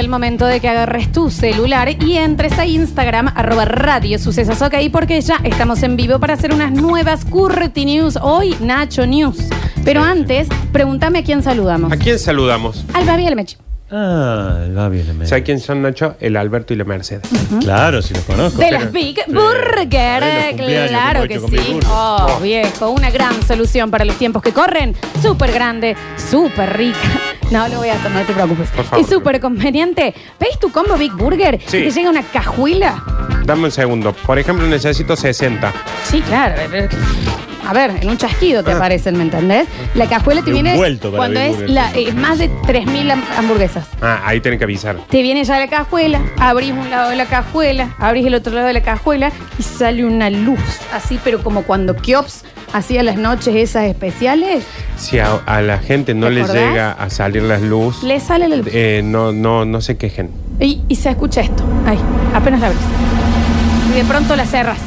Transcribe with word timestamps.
el 0.00 0.08
momento 0.08 0.46
de 0.46 0.60
que 0.60 0.68
agarres 0.68 1.12
tu 1.12 1.30
celular 1.30 1.90
y 2.02 2.16
entres 2.16 2.58
a 2.58 2.64
Instagram, 2.64 3.32
arroba 3.36 3.66
radio 3.66 4.18
sucesos, 4.18 4.62
ok, 4.62 4.74
porque 4.90 5.20
ya 5.20 5.36
estamos 5.44 5.82
en 5.82 5.96
vivo 5.96 6.18
para 6.18 6.34
hacer 6.34 6.54
unas 6.54 6.72
nuevas 6.72 7.24
Curti 7.26 7.84
News. 7.84 8.18
Hoy, 8.20 8.56
Nacho 8.60 9.06
News. 9.06 9.36
Pero 9.84 10.02
antes, 10.02 10.48
pregúntame 10.72 11.18
a 11.20 11.22
quién 11.22 11.42
saludamos. 11.42 11.92
¿A 11.92 11.96
quién 11.96 12.18
saludamos? 12.18 12.84
Al 12.94 13.04
Babi 13.04 13.24
y 13.24 13.26
al 13.26 13.36
Mechi. 13.36 13.56
Ah, 13.92 14.66
va 14.76 14.88
bien, 14.88 15.18
me- 15.18 15.26
¿Sabes 15.26 15.42
quién 15.44 15.58
son, 15.58 15.82
Nacho? 15.82 16.14
El 16.20 16.36
Alberto 16.36 16.72
y 16.72 16.76
la 16.76 16.84
Mercedes. 16.84 17.28
Claro, 17.60 18.00
sí 18.02 18.14
los 18.14 18.22
conozco. 18.24 18.60
De 18.60 18.70
las 18.70 18.92
Big 18.92 19.18
Burger, 19.26 20.22
los 20.22 20.44
cumpleaños 20.50 20.88
claro 20.90 21.22
que 21.22 21.28
que 21.28 21.34
hemos 21.34 21.52
hecho 21.52 21.58
con 21.58 21.64
sí. 21.64 21.72
Big 21.72 21.74
Burger. 21.74 21.90
Oh, 21.92 22.40
viejo, 22.40 22.90
una 22.90 23.10
gran 23.10 23.42
solución 23.46 23.90
para 23.90 24.04
los 24.04 24.16
tiempos 24.16 24.42
que 24.42 24.52
corren. 24.52 24.94
Súper 25.20 25.52
grande, 25.52 25.96
súper 26.30 26.76
rica. 26.76 26.98
No 27.50 27.66
lo 27.66 27.78
voy 27.78 27.88
a 27.88 27.94
hacer, 27.94 28.12
no 28.12 28.20
te 28.22 28.32
preocupes. 28.32 28.68
Por 28.70 28.84
favor. 28.84 29.04
Y 29.04 29.08
súper 29.10 29.40
conveniente. 29.40 30.14
¿Veis 30.38 30.56
tu 30.60 30.70
combo 30.70 30.96
Big 30.96 31.12
Burger? 31.12 31.58
Sí. 31.66 31.78
Y 31.78 31.82
te 31.84 31.90
llega 31.90 32.10
una 32.10 32.22
cajuela. 32.22 33.02
Dame 33.44 33.64
un 33.64 33.70
segundo. 33.72 34.12
Por 34.12 34.38
ejemplo, 34.38 34.64
necesito 34.68 35.16
60. 35.16 35.72
Sí, 36.04 36.20
claro. 36.20 36.54
A 37.66 37.72
ver, 37.72 37.92
en 38.00 38.08
un 38.10 38.16
chasquido 38.16 38.62
te 38.64 38.72
aparecen, 38.72 39.16
¿me 39.16 39.22
entendés? 39.22 39.68
La 39.94 40.06
cajuela 40.08 40.40
te 40.42 40.50
De 40.50 40.56
un 40.56 40.62
viene 40.62 40.76
vuelto 40.76 41.10
para 41.10 41.18
cuando 41.18 41.40
es 41.40 41.70
la, 41.70 41.90
más 42.14 42.38
de 42.38 42.50
3.000 42.50 43.12
ham- 43.12 43.22
hamburguesas. 43.36 43.86
Ah, 44.02 44.20
ahí 44.24 44.40
tienen 44.40 44.58
que 44.58 44.64
avisar. 44.64 44.96
Te 45.08 45.22
viene 45.22 45.44
ya 45.44 45.58
la 45.58 45.68
cajuela, 45.68 46.20
abrís 46.38 46.72
un 46.72 46.90
lado 46.90 47.10
de 47.10 47.16
la 47.16 47.26
cajuela, 47.26 47.90
abrís 47.98 48.26
el 48.26 48.34
otro 48.34 48.52
lado 48.54 48.66
de 48.66 48.72
la 48.72 48.82
cajuela 48.82 49.30
y 49.58 49.62
sale 49.62 50.04
una 50.04 50.30
luz, 50.30 50.58
así, 50.92 51.20
pero 51.22 51.42
como 51.44 51.62
cuando 51.62 51.94
Kiops 51.96 52.44
hacía 52.72 53.02
las 53.02 53.16
noches 53.16 53.54
esas 53.54 53.84
especiales, 53.84 54.64
Si 54.96 55.18
a, 55.18 55.34
a 55.46 55.60
la 55.60 55.78
gente 55.78 56.14
no 56.14 56.26
¿Te 56.26 56.32
le 56.32 56.42
acordás? 56.42 56.62
llega 56.70 56.92
a 56.92 57.10
salir 57.10 57.42
las 57.42 57.62
luz, 57.62 58.02
le 58.02 58.18
sale 58.20 58.48
la 58.48 58.56
luz. 58.56 58.68
eh, 58.72 59.02
no, 59.04 59.32
no, 59.32 59.64
no 59.64 59.80
se 59.80 59.96
quejen. 59.96 60.30
Y, 60.60 60.80
y 60.88 60.96
se 60.96 61.10
escucha 61.10 61.40
esto, 61.40 61.62
ahí, 61.86 61.98
apenas 62.34 62.60
la 62.60 62.66
abrís. 62.68 62.82
Y 63.92 63.98
de 63.98 64.04
pronto 64.04 64.34
la 64.36 64.46
cerras. 64.46 64.78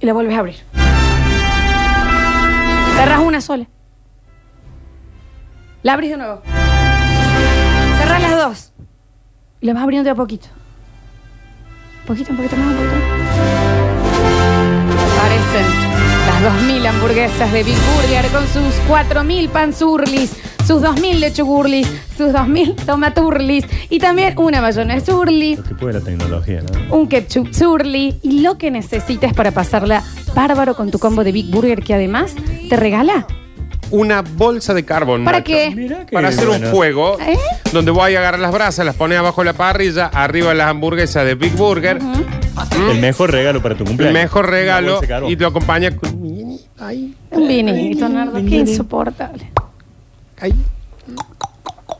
Y 0.00 0.06
la 0.06 0.12
vuelves 0.12 0.36
a 0.36 0.40
abrir. 0.40 0.56
Cerras 2.98 3.20
una 3.20 3.40
sola. 3.40 3.68
La 5.84 5.92
abrís 5.92 6.10
de 6.10 6.16
nuevo. 6.16 6.42
Cerras 7.96 8.20
las 8.20 8.36
dos. 8.36 8.72
Y 9.60 9.66
la 9.66 9.74
vas 9.74 9.84
abriendo 9.84 10.04
de 10.04 10.10
a 10.10 10.14
poquito. 10.16 10.48
Poquito, 12.08 12.32
un 12.32 12.38
poquito 12.38 12.56
más, 12.56 12.66
un 12.66 12.74
poquito 12.74 12.94
más. 12.94 13.04
Aparecen 15.16 15.66
las 16.26 16.42
2.000 16.42 16.86
hamburguesas 16.88 17.52
de 17.52 17.62
Big 17.62 17.76
Burger 17.94 18.26
con 18.32 18.46
sus 18.48 18.74
4.000 18.88 19.48
panzurlis, 19.48 20.32
sus 20.66 20.82
2.000 20.82 21.20
lechugurlis, 21.20 21.86
sus 22.16 22.32
2.000 22.32 22.84
tomaturlis 22.84 23.64
y 23.90 24.00
también 24.00 24.36
una 24.38 24.60
mayonesa 24.60 25.14
urli, 25.14 25.54
Lo 25.54 25.62
que 25.62 25.74
puede 25.76 25.94
la 25.94 26.00
tecnología, 26.00 26.62
¿no? 26.62 26.96
un 26.96 27.08
ketchup 27.08 27.52
surly 27.54 28.18
y 28.22 28.40
lo 28.40 28.58
que 28.58 28.70
necesites 28.72 29.32
para 29.34 29.52
pasarla 29.52 30.02
bárbaro 30.38 30.76
con 30.76 30.88
tu 30.92 31.00
combo 31.00 31.24
de 31.24 31.32
Big 31.32 31.50
Burger 31.50 31.82
que 31.82 31.94
además 31.94 32.32
te 32.68 32.76
regala. 32.76 33.26
Una 33.90 34.22
bolsa 34.22 34.72
de 34.72 34.84
carbón. 34.84 35.24
¿Para 35.24 35.38
Nacho. 35.38 35.46
qué? 35.52 35.72
Mirá 35.74 36.06
que 36.06 36.12
Para 36.12 36.28
hacer 36.28 36.48
un 36.48 36.62
fuego 36.70 37.18
¿Eh? 37.18 37.36
donde 37.72 37.90
voy 37.90 38.14
a 38.14 38.20
agarrar 38.20 38.38
las 38.38 38.52
brasas, 38.52 38.86
las 38.86 38.94
pones 38.94 39.18
abajo 39.18 39.40
de 39.40 39.46
la 39.46 39.52
parrilla, 39.54 40.06
arriba 40.06 40.54
las 40.54 40.68
hamburguesas 40.68 41.24
de 41.26 41.34
Big 41.34 41.54
Burger. 41.56 41.98
El 42.92 43.00
mejor 43.00 43.32
regalo 43.32 43.60
para 43.60 43.74
tu 43.74 43.82
El 43.82 43.88
cumpleaños. 43.88 44.14
mejor 44.14 44.44
Una 44.44 44.50
regalo 44.50 45.00
y 45.28 45.34
lo 45.34 45.48
acompaña 45.48 45.90
con. 45.96 46.10
Un 46.14 47.48
vinito, 47.48 48.08
Nardo, 48.08 48.34
qué 48.34 48.56
insoportable. 48.58 49.50
ahí. 50.40 50.54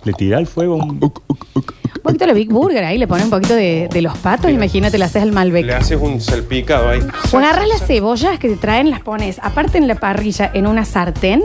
Le 0.08 0.14
tira 0.14 0.38
al 0.38 0.46
fuego 0.46 0.76
un... 0.76 0.98
Un 1.02 2.02
poquito 2.02 2.26
de 2.26 2.32
Big 2.32 2.50
Burger 2.50 2.82
ahí, 2.82 2.96
le 2.96 3.06
pones 3.06 3.24
un 3.24 3.30
poquito 3.30 3.54
de, 3.54 3.90
de 3.92 4.00
los 4.00 4.16
patos, 4.16 4.50
imagínate, 4.50 4.96
le 4.96 5.04
haces 5.04 5.20
al 5.22 5.28
Le 5.28 5.34
Malbec. 5.34 5.70
haces 5.72 5.98
un 6.00 6.18
salpicado 6.22 6.88
ahí. 6.88 7.00
O 7.32 7.36
agarras 7.36 7.68
las 7.68 7.86
cebollas 7.86 8.38
que 8.38 8.48
te 8.48 8.56
traen, 8.56 8.88
las 8.88 9.00
pones 9.00 9.38
aparte 9.42 9.76
en 9.76 9.86
la 9.86 9.96
parrilla 9.96 10.50
en 10.54 10.66
una 10.66 10.86
sartén 10.86 11.42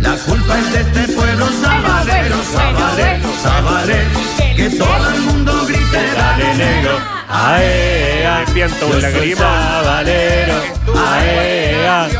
La 0.00 0.16
culpa 0.16 0.58
es 0.58 0.72
de 0.72 0.80
este 0.80 1.12
pueblo 1.14 1.46
sabalero, 1.62 2.36
sabalero, 2.52 3.28
sabalero. 3.42 4.10
Que 4.56 4.70
todo 4.70 5.08
el 5.14 5.20
mundo 5.22 5.64
grite, 5.66 5.98
dale 6.16 6.54
negro. 6.54 6.98
Ae, 7.28 8.26
ae, 8.26 8.44
viento 8.54 8.88
yo 8.88 8.94
en 8.96 9.02
la 9.02 9.10
soy 9.10 9.20
grima. 9.20 9.38
Sabalero. 9.40 10.54
Ae, 11.08 11.88
ae, 11.88 12.10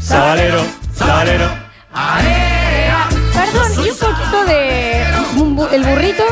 Sabalero, 0.00 0.62
sabalero. 0.96 1.48
Perdón, 3.52 3.72
y 3.86 3.90
un 3.90 3.96
poquito 3.96 4.44
de. 4.46 5.04
un 5.36 5.56
bu- 5.56 5.68
el 5.72 5.82
burrito. 5.84 6.24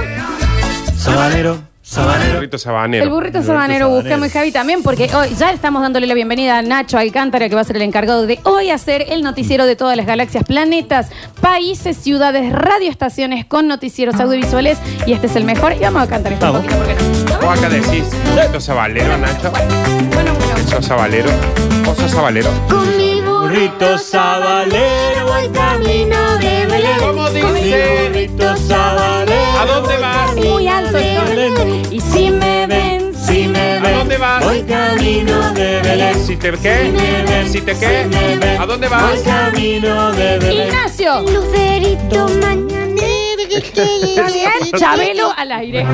Sabalero, 0.96 1.52
El 1.54 1.60
sabalero. 1.82 2.34
burrito 2.34 2.58
sabanero. 2.58 3.04
El 3.04 3.10
burrito 3.10 3.38
El 3.38 3.44
burrito 3.44 3.46
sabanero, 3.52 3.86
sabanero. 3.86 4.02
buscamos 4.02 4.32
Javi 4.32 4.50
también, 4.52 4.82
porque 4.82 5.08
hoy 5.14 5.34
ya 5.38 5.50
estamos 5.50 5.82
dándole 5.82 6.06
la 6.06 6.14
bienvenida 6.14 6.58
a 6.58 6.62
Nacho 6.62 6.98
Alcántara, 6.98 7.48
que 7.48 7.54
va 7.54 7.60
a 7.60 7.64
ser 7.64 7.76
el 7.76 7.82
encargado 7.82 8.26
de 8.26 8.40
hoy 8.42 8.70
hacer 8.70 9.06
el 9.08 9.22
noticiero 9.22 9.66
de 9.66 9.76
todas 9.76 9.96
las 9.96 10.04
galaxias, 10.06 10.42
planetas, 10.44 11.10
países, 11.40 11.96
ciudades, 11.96 12.52
radioestaciones 12.52 13.44
con 13.46 13.68
noticieros 13.68 14.16
audiovisuales. 14.20 14.78
Y 15.06 15.12
este 15.12 15.28
es 15.28 15.36
el 15.36 15.44
mejor. 15.44 15.72
Y 15.74 15.78
vamos 15.80 16.02
a 16.02 16.06
cantar 16.08 16.32
esto 16.32 16.50
un 16.52 16.56
poquito, 16.62 16.76
porque 16.76 16.94
no. 17.40 17.50
Acá 17.50 17.68
decís, 17.68 18.04
¿sos 18.52 18.64
sabalero, 18.64 19.16
Nacho? 19.18 19.52
Bueno, 20.12 20.32
bueno. 20.34 20.68
¿Sos 20.70 20.84
sabalero? 20.86 21.30
¿O 21.88 21.94
sos 21.94 22.10
sabalero? 22.10 22.50
Con 22.68 22.96
mi 22.96 23.15
Burrito 23.46 23.96
sabalero, 23.96 25.24
voy 25.28 25.48
camino 25.50 26.36
de 26.38 26.66
Belén. 26.66 26.98
¿Cómo 26.98 27.26
Con 27.26 27.52
mi 27.54 27.60
dice? 27.60 28.08
burrito 28.08 28.56
sabalero. 28.56 29.60
¿A 29.60 29.66
dónde 29.66 29.96
vas? 29.98 30.34
Muy 30.34 30.66
alto 30.66 30.92
de 30.98 31.14
el 31.14 31.54
tono. 31.54 31.62
Belén. 31.62 31.92
Y 31.92 32.00
si 32.00 32.30
me 32.32 32.66
ven, 32.66 33.14
si 33.14 33.46
me 33.46 33.78
¿A 33.78 33.80
ven, 33.82 33.98
dónde 33.98 34.18
vas? 34.18 34.44
Voy 34.44 34.62
camino 34.64 35.52
de 35.52 35.80
Belén. 35.80 36.26
¿Si 36.26 36.36
te 36.36 36.50
qué? 36.58 37.46
¿Si 37.48 37.60
te 37.60 37.78
qué? 37.78 38.56
¿A 38.58 38.66
dónde 38.66 38.88
vas? 38.88 39.12
Voy 39.14 39.22
camino 39.22 40.10
de 40.10 40.38
Belén. 40.40 40.66
Ignacio. 40.66 41.20
Lucerito 41.20 42.28
mañanero 42.40 42.96
Chabelo 44.76 45.32
al 45.36 45.52
aire. 45.52 45.86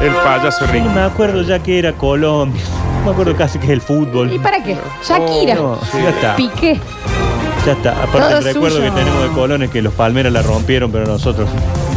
El 0.00 0.12
payaso 0.14 0.64
No 0.66 0.72
rico. 0.72 0.88
me 0.90 1.00
acuerdo 1.00 1.42
ya 1.42 1.58
que 1.60 1.80
era 1.80 1.92
Colombia. 1.92 2.62
No 3.00 3.06
me 3.06 3.12
acuerdo 3.12 3.36
casi 3.36 3.58
que 3.58 3.66
es 3.66 3.72
el 3.72 3.80
fútbol. 3.80 4.32
¿Y 4.32 4.38
para 4.38 4.62
qué? 4.62 4.76
Shakira. 5.06 5.54
No, 5.54 5.78
ya 5.94 6.10
está. 6.10 6.36
Piqué. 6.36 6.78
Ya 7.66 7.72
está. 7.72 7.90
Aparte 7.92 8.18
Todo 8.18 8.38
el 8.38 8.44
recuerdo 8.44 8.76
suyo. 8.78 8.94
que 8.94 9.00
tenemos 9.00 9.22
de 9.22 9.28
Colón 9.30 9.62
es 9.62 9.70
que 9.70 9.82
los 9.82 9.92
Palmeras 9.94 10.32
la 10.32 10.42
rompieron, 10.42 10.90
pero 10.92 11.06
nosotros 11.06 11.48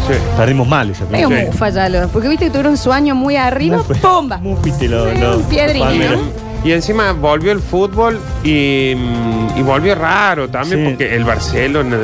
Sí. 0.07 0.13
perdimos 0.37 0.67
mal 0.67 0.89
esa 0.89 1.05
Medio 1.05 1.29
película. 1.29 1.51
mufa 1.51 1.69
ya 1.69 1.89
lo. 1.89 2.07
Porque 2.09 2.27
viste 2.27 2.45
que 2.45 2.51
tuvieron 2.51 2.77
su 2.77 2.91
año 2.91 3.15
muy 3.15 3.35
arriba. 3.37 3.79
Fuiste 3.83 4.87
los 4.89 5.09
Sí, 5.13 5.17
los 5.19 5.37
un 5.37 5.43
piedrín, 5.43 5.83
Palmeras. 5.83 6.17
¿no? 6.19 6.43
Y 6.67 6.71
encima 6.71 7.11
volvió 7.11 7.51
el 7.51 7.59
fútbol 7.59 8.19
y, 8.43 8.93
mm, 8.95 9.57
y 9.57 9.61
volvió 9.61 9.95
raro 9.95 10.49
también 10.49 10.79
Sí. 10.83 10.89
porque 10.89 11.15
el 11.15 11.23
Barcelona 11.25 11.97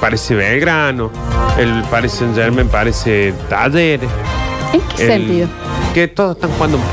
parece 0.00 0.34
Belgrano, 0.34 1.10
el 1.58 1.82
Paris 1.90 2.12
Saint 2.12 2.34
Germain 2.34 2.68
parece 2.68 3.32
Talleres. 3.48 4.10
¿En 4.74 4.80
qué 4.96 5.02
el- 5.04 5.08
sentido? 5.08 5.48
Que 5.94 6.08
todos 6.08 6.36
están 6.36 6.50
jugando 6.52 6.76
mal. 6.78 6.86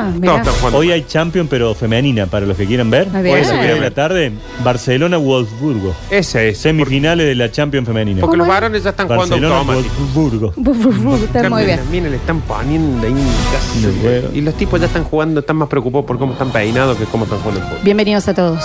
Ah, 0.00 0.10
mirá. 0.14 0.32
Todos 0.32 0.38
están 0.40 0.54
jugando. 0.54 0.78
Hoy 0.78 0.92
hay 0.92 1.04
Champion, 1.06 1.48
pero 1.48 1.74
femenina, 1.74 2.26
para 2.26 2.46
los 2.46 2.56
que 2.56 2.66
quieran 2.66 2.90
ver. 2.90 3.08
Hoy 3.14 3.30
a 3.30 3.38
las 3.38 3.48
tres 3.48 3.74
de 3.74 3.80
la 3.80 3.90
tarde, 3.90 4.32
Barcelona-Wolfsburgo. 4.64 5.94
Ese 6.10 6.50
es. 6.50 6.58
Semifinales 6.58 7.26
de 7.26 7.34
la 7.34 7.50
Champions 7.50 7.86
femenina. 7.86 8.20
Porque 8.20 8.36
los 8.36 8.46
varones 8.46 8.82
ya 8.82 8.90
están 8.90 9.08
jugando 9.08 9.34
automático. 9.34 9.94
Wolfsburgo. 9.98 10.52
Buf, 10.56 10.82
buf, 10.82 10.98
buf, 10.98 11.22
Está 11.24 11.50
muy 11.50 11.64
bien. 11.64 11.80
Le 12.10 12.16
están 12.16 12.40
poniendo 12.42 13.06
ahí 13.06 13.14
casi. 13.52 13.86
No 13.86 13.92
puedo. 14.02 14.32
Y 14.34 14.40
los 14.40 14.54
tipos 14.54 14.80
ya 14.80 14.86
están 14.86 15.04
jugando, 15.04 15.40
están 15.40 15.56
más 15.56 15.68
preocupados 15.68 16.06
por 16.06 16.18
cómo 16.18 16.32
están 16.32 16.50
peinados 16.50 16.96
que 16.96 17.04
cómo 17.04 17.24
están 17.24 17.38
jugando 17.40 17.60
el 17.60 17.66
fútbol. 17.66 17.80
Bienvenidos 17.84 18.28
a 18.28 18.34
todos. 18.34 18.64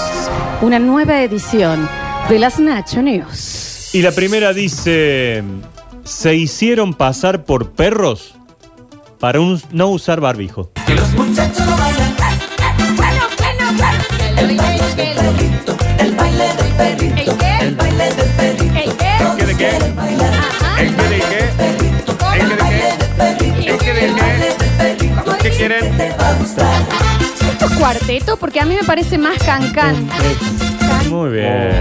Una 0.62 0.80
nueva 0.80 1.22
edición 1.22 1.88
de 2.30 2.40
las 2.40 2.60
Nacho 2.60 3.02
News. 3.02 3.94
Y 3.94 4.02
la 4.02 4.12
primera 4.12 4.54
dice: 4.54 5.44
Se 6.04 6.36
hicieron 6.36 6.94
pasar 6.94 7.44
por 7.44 7.72
perros 7.72 8.36
para 9.26 9.40
un- 9.40 9.60
no 9.72 9.88
usar 9.88 10.22
barbijo. 10.22 10.72
¿Qué 10.86 10.94
de 10.94 11.02
qué? 11.02 11.16
¿El 17.58 17.76
qué 19.36 19.46
de 19.48 19.56
qué? 19.56 19.70
¿El 20.78 20.96
qué 20.96 21.08
de 21.10 21.18
qué? 21.18 21.40
¿El 23.66 23.78
qué 23.80 23.94
de 23.94 24.14
qué? 24.14 24.56
¿Qué 25.42 25.50
quieren? 25.50 25.86
Esto 27.52 27.66
es 27.66 27.72
cuarteto 27.80 28.38
porque 28.38 28.60
a 28.60 28.66
mí 28.66 28.76
me 28.76 28.84
parece 28.84 29.18
más 29.18 29.40
cancán. 29.40 30.08
Muy 31.10 31.32
bien. 31.32 31.80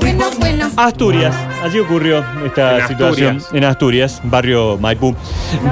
Bueno, 0.00 0.24
bueno. 0.38 0.70
Asturias, 0.76 1.34
allí 1.62 1.78
ocurrió 1.78 2.24
esta 2.44 2.78
En 2.80 2.88
situación 2.88 3.36
Asturias. 3.36 3.54
en 3.54 3.64
Asturias, 3.64 4.20
barrio 4.24 4.78
Maipú. 4.78 5.14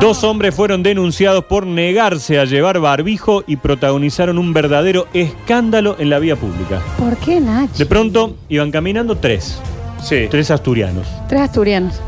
Dos 0.00 0.22
hombres 0.24 0.54
fueron 0.54 0.82
denunciados 0.82 1.44
por 1.44 1.66
negarse 1.66 2.38
a 2.38 2.44
llevar 2.44 2.78
barbijo 2.78 3.42
y 3.46 3.56
protagonizaron 3.56 4.38
un 4.38 4.52
verdadero 4.52 5.06
escándalo 5.14 5.96
en 5.98 6.10
la 6.10 6.18
vía 6.18 6.36
pública. 6.36 6.80
¿Por 6.98 7.16
qué, 7.16 7.40
Nacho? 7.40 7.72
De 7.78 7.86
pronto 7.86 8.36
iban 8.48 8.70
caminando 8.70 9.16
tres, 9.16 9.58
Sí. 10.02 10.26
tres 10.30 10.50
asturianos. 10.50 11.06
Tres 11.28 11.40
asturianos. 11.42 12.00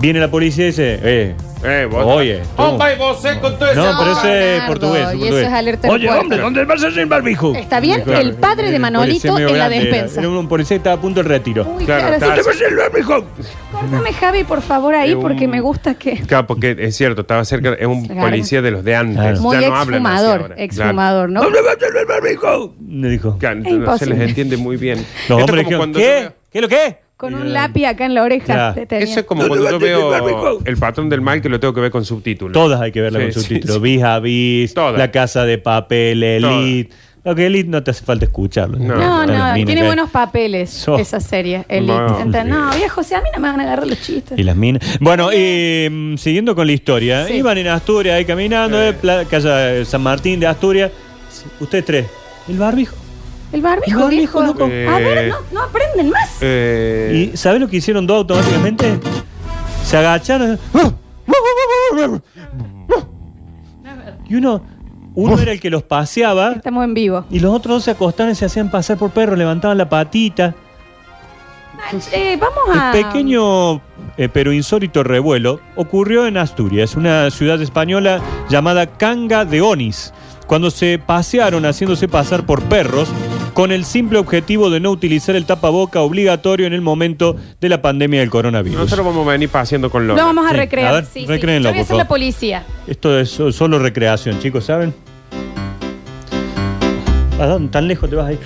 Viene 0.00 0.20
la 0.20 0.30
policía 0.30 0.64
y 0.64 0.68
dice, 0.68 0.98
eh, 1.02 1.34
Eh, 1.64 1.88
vos- 1.90 2.04
Oye, 2.06 2.42
tú. 2.56 2.62
Hombre, 2.62 2.96
vos 2.96 3.24
eh, 3.24 3.38
con 3.40 3.58
todo 3.58 3.66
ese- 3.70 3.76
no, 3.80 3.98
pero 3.98 4.12
ese 4.12 4.56
es 4.58 4.62
portugués. 4.64 5.00
y 5.00 5.04
portugués. 5.06 5.28
eso 5.34 5.38
es 5.40 5.52
alerta 5.52 5.88
Oye, 5.90 6.06
puerto. 6.06 6.22
hombre, 6.22 6.38
¿dónde 6.38 6.64
vas 6.64 6.84
a 6.84 6.90
sin 6.92 7.08
barbijo? 7.08 7.54
Está 7.54 7.80
bien, 7.80 8.02
Claro. 8.02 8.20
el 8.20 8.34
padre 8.34 8.70
de 8.70 8.78
Manolito 8.78 9.36
en 9.38 9.58
la 9.58 9.68
despensa. 9.68 10.20
Era 10.20 10.28
un 10.28 10.48
policía 10.48 10.76
que 10.76 10.78
estaba 10.78 10.96
a 10.96 11.00
punto 11.00 11.20
del 11.20 11.28
retiro. 11.28 11.66
Uy, 11.76 11.84
Claro, 11.84 12.00
claro, 12.02 12.14
está- 12.14 12.36
sí. 12.36 12.42
vas 12.46 12.62
a 12.62 12.66
el 12.66 12.76
barbijo? 12.76 13.24
Córtame, 13.72 14.12
Javi, 14.12 14.44
por 14.44 14.62
favor, 14.62 14.94
ahí, 14.94 15.14
un- 15.14 15.20
porque 15.22 15.48
me 15.48 15.60
gusta 15.60 15.94
que. 15.94 16.20
Claro, 16.22 16.46
porque 16.46 16.76
es 16.78 16.96
cierto, 16.96 17.22
estaba 17.22 17.44
cerca, 17.44 17.74
es 17.74 17.86
un 17.86 18.04
Agarra. 18.04 18.20
policía 18.30 18.62
de 18.62 18.70
los 18.70 18.84
de 18.84 18.94
antes. 18.96 19.16
Claro. 19.16 19.40
Muy 19.40 19.60
ya 19.60 19.68
no 19.68 19.74
hablan 19.76 20.06
así 20.06 20.14
exfumador, 20.14 20.40
ahora. 20.42 20.54
exfumador, 20.58 21.30
¿no? 21.30 21.42
¿Dónde 21.42 21.60
vas 21.62 21.76
a 21.82 21.98
el 22.00 22.06
barbijo? 22.06 22.74
Me 22.80 23.08
dijo. 23.08 23.36
Claro, 23.38 23.58
Es 23.58 23.64
no 23.64 23.70
se 23.70 23.76
imposible. 23.76 24.14
les 24.16 24.28
entiende 24.28 24.56
muy 24.56 24.76
bien. 24.76 24.98
Los 24.98 25.04
Esto 25.06 25.34
hombres 25.34 25.48
como 25.48 25.58
dijeron, 25.58 25.78
cuando 25.80 25.98
yo 25.98 26.04
¿qué? 26.06 26.20
veo- 26.20 26.32
¿Qué 26.50 26.58
es 26.58 26.62
lo 26.62 26.68
que? 26.68 27.07
Con 27.18 27.34
un 27.34 27.52
lápiz 27.52 27.84
acá 27.84 28.06
en 28.06 28.14
la 28.14 28.22
oreja. 28.22 28.72
Te 28.74 28.86
tenía. 28.86 29.04
Eso 29.04 29.20
es 29.20 29.26
como 29.26 29.46
cuando 29.46 29.68
yo 29.70 29.78
veo 29.78 30.60
el 30.64 30.76
patrón 30.78 31.08
del 31.10 31.20
mal 31.20 31.42
que 31.42 31.48
lo 31.50 31.58
tengo 31.60 31.74
que 31.74 31.80
ver 31.80 31.90
con 31.90 32.04
subtítulos. 32.04 32.52
Todas 32.54 32.80
hay 32.80 32.92
que 32.92 33.00
verla 33.02 33.18
Sí, 33.18 33.24
con 33.24 33.32
sí, 33.34 33.40
subtítulos. 33.40 33.76
sí. 33.76 33.82
Vis 33.82 34.02
a 34.04 34.18
vis, 34.20 34.72
Todas. 34.74 34.96
La 34.96 35.10
Casa 35.10 35.44
de 35.44 35.58
Papel, 35.58 36.22
Elite. 36.22 36.94
Lo 37.24 37.34
que 37.34 37.46
Elite 37.46 37.68
no 37.68 37.82
te 37.82 37.90
hace 37.90 38.04
falta 38.04 38.24
escucharlo. 38.24 38.78
No. 38.78 38.94
No, 38.94 39.22
Están 39.22 39.26
las 39.26 39.26
no, 39.26 39.52
minas 39.54 39.66
tiene 39.66 39.80
que- 39.80 39.86
buenos 39.88 40.10
papeles 40.10 40.70
So- 40.70 40.96
esa 40.96 41.18
serie. 41.20 41.64
Elite. 41.68 41.92
No. 41.92 42.44
No, 42.44 42.70
viejo, 42.76 43.00
o 43.00 43.04
sea, 43.04 43.18
a 43.18 43.22
mí 43.22 43.28
no 43.34 43.40
me 43.40 43.48
van 43.50 43.58
a 43.60 43.64
agarrar 43.64 43.86
los 43.88 44.00
chistes. 44.00 44.38
Y 44.38 44.44
las 44.44 44.54
minas. 44.56 44.82
Bueno, 45.00 45.30
y 45.32 45.88
mm, 45.90 46.16
siguiendo 46.16 46.54
con 46.54 46.68
la 46.68 46.72
historia, 46.72 47.26
Sí. 47.26 47.34
iban 47.34 47.58
en 47.58 47.66
Asturias 47.66 48.14
ahí 48.16 48.24
caminando, 48.24 48.80
eh, 48.80 48.92
pla- 48.92 49.24
calle 49.24 49.84
San 49.84 50.02
Martín 50.02 50.38
de 50.38 50.46
Asturias. 50.46 50.92
Ustedes 51.60 51.84
tres. 51.84 52.06
¿El 52.48 52.58
barbijo? 52.58 52.94
El 53.52 53.62
barbijo, 53.62 54.00
barbijo, 54.00 54.40
viejo. 54.40 54.42
loco. 54.42 54.64
A 54.64 54.68
ver, 54.98 55.18
Eh. 55.18 55.28
no, 55.30 55.36
no 55.52 55.62
aprenden 55.62 56.10
más. 56.10 56.36
Eh, 56.42 57.30
¿Y 57.32 57.36
sabes 57.36 57.60
lo 57.60 57.68
que 57.68 57.76
hicieron 57.78 58.06
dos 58.06 58.18
automáticamente? 58.18 58.98
Se 59.84 59.96
agacharon. 59.96 60.58
Y 64.28 64.34
uno, 64.34 64.62
uno 65.14 65.38
era 65.38 65.52
el 65.52 65.60
que 65.60 65.70
los 65.70 65.82
paseaba 65.82 66.52
Estamos 66.52 66.84
en 66.84 66.92
vivo. 66.94 67.24
y 67.30 67.40
los 67.40 67.52
otros 67.54 67.76
dos 67.76 67.84
se 67.84 67.92
acostaban 67.92 68.32
y 68.32 68.34
se 68.34 68.44
hacían 68.44 68.70
pasar 68.70 68.98
por 68.98 69.10
perros, 69.10 69.38
levantaban 69.38 69.78
la 69.78 69.88
patita. 69.88 70.54
Eh, 72.12 72.36
vamos 72.38 72.76
a. 72.76 72.92
El 72.94 73.04
pequeño 73.04 73.76
eh, 74.18 74.28
pero 74.30 74.52
insólito 74.52 75.02
revuelo 75.04 75.60
ocurrió 75.76 76.26
en 76.26 76.36
Asturias, 76.36 76.96
una 76.96 77.30
ciudad 77.30 77.60
española 77.62 78.20
llamada 78.50 78.86
Canga 78.86 79.44
de 79.44 79.62
Onis, 79.62 80.12
cuando 80.46 80.70
se 80.70 80.98
pasearon 80.98 81.64
haciéndose 81.64 82.08
pasar 82.08 82.44
por 82.44 82.62
perros 82.64 83.08
con 83.54 83.72
el 83.72 83.84
simple 83.84 84.18
objetivo 84.18 84.70
de 84.70 84.80
no 84.80 84.90
utilizar 84.90 85.34
el 85.36 85.44
tapaboca 85.46 86.00
obligatorio 86.00 86.66
en 86.66 86.72
el 86.72 86.80
momento 86.80 87.36
de 87.60 87.68
la 87.68 87.82
pandemia 87.82 88.20
del 88.20 88.30
coronavirus. 88.30 88.78
nosotros 88.80 89.06
vamos 89.06 89.26
a 89.26 89.30
venir 89.32 89.48
paseando 89.48 89.90
con 89.90 90.06
Lo 90.06 90.14
Lola. 90.14 90.24
vamos 90.26 90.46
a 90.46 90.50
Sí, 90.50 90.56
recrear. 90.56 90.88
a 90.88 90.92
ver, 90.96 91.04
sí, 91.04 91.20
sí. 91.20 91.26
recréenlo, 91.26 91.68
Yo 91.70 91.74
voy 91.74 91.80
a 91.80 91.84
por 91.84 91.88
ser 91.88 91.96
la 91.96 92.08
policía. 92.08 92.64
Esto 92.86 93.18
es 93.18 93.30
so- 93.30 93.52
solo 93.52 93.78
recreación, 93.78 94.38
chicos, 94.40 94.64
¿saben? 94.64 94.94
¿A 97.40 97.46
dónde? 97.46 97.70
¿Tan 97.70 97.86
lejos 97.86 98.10
te 98.10 98.16
vas 98.16 98.28
a 98.28 98.32
ir? 98.32 98.38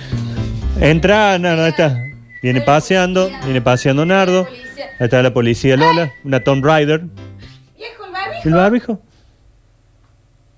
Entra, 0.79 1.37
no, 1.39 1.55
no, 1.55 1.63
ahí 1.63 1.69
está. 1.69 1.99
Viene 2.41 2.61
paseando, 2.61 3.29
viene 3.45 3.61
paseando 3.61 4.05
Nardo. 4.05 4.47
Ahí 4.99 5.05
está 5.05 5.21
la 5.23 5.33
policía 5.33 5.77
Lola, 5.77 6.11
una 6.23 6.41
Tomb 6.43 6.63
Raider. 6.63 7.01
Viejo, 7.77 8.05
el 8.05 8.11
barbijo. 8.11 8.47
¿El 8.49 8.53
barbijo? 8.53 9.01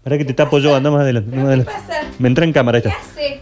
Para 0.04 0.18
que 0.18 0.26
te 0.26 0.34
tapo 0.34 0.60
yo, 0.60 0.76
anda 0.76 0.92
más 0.92 1.02
adelante. 1.02 1.30
anda 1.30 1.42
más 1.44 1.48
adelante. 1.48 1.72
Me 2.20 2.28
entra 2.28 2.46
en 2.46 2.54
cámara, 2.54 2.78
ahí 2.78 2.84
¿Qué 2.84 2.90
hace? 2.90 3.42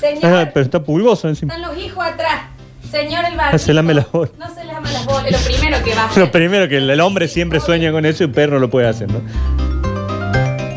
Señor. 0.00 0.20
Ah, 0.24 0.50
pero 0.52 0.64
está 0.64 0.82
pulgoso 0.82 1.28
encima. 1.28 1.54
Están 1.54 1.70
los 1.74 1.82
hijos 1.82 2.04
atrás. 2.04 2.42
Señor, 2.90 3.24
el 3.24 3.36
barbijo. 3.36 3.58
Se 3.58 3.72
lame 3.74 3.94
las 3.94 4.10
bolas. 4.12 4.32
No 4.38 4.54
se 4.54 4.64
lame 4.64 4.92
las 4.92 5.04
bolas. 5.06 5.26
Es 5.26 5.32
lo 5.32 5.38
primero 5.56 5.84
que 5.84 5.94
va 5.94 6.02
a 6.02 6.06
hacer. 6.10 6.22
Lo 6.24 6.30
primero 6.32 6.68
que 6.68 6.76
el, 6.76 6.90
el 6.90 7.00
hombre 7.00 7.26
siempre 7.28 7.58
sueña 7.60 7.90
con 7.92 8.04
eso 8.06 8.22
y 8.24 8.26
un 8.26 8.32
perro 8.32 8.58
lo 8.58 8.68
puede 8.70 8.88
hacer, 8.88 9.08
¿no? 9.10 9.20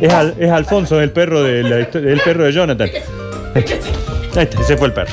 Es, 0.01 0.13
Al- 0.13 0.35
es 0.39 0.49
Alfonso, 0.51 0.99
el 1.01 1.11
perro 1.11 1.43
de 1.43 1.63
la 1.63 1.77
el 1.77 2.21
perro 2.23 2.43
de 2.45 2.51
Jonathan. 2.53 2.89
Ahí 3.53 3.63
está, 3.63 4.61
ese 4.61 4.77
fue 4.77 4.87
el 4.87 4.93
perro. 4.93 5.11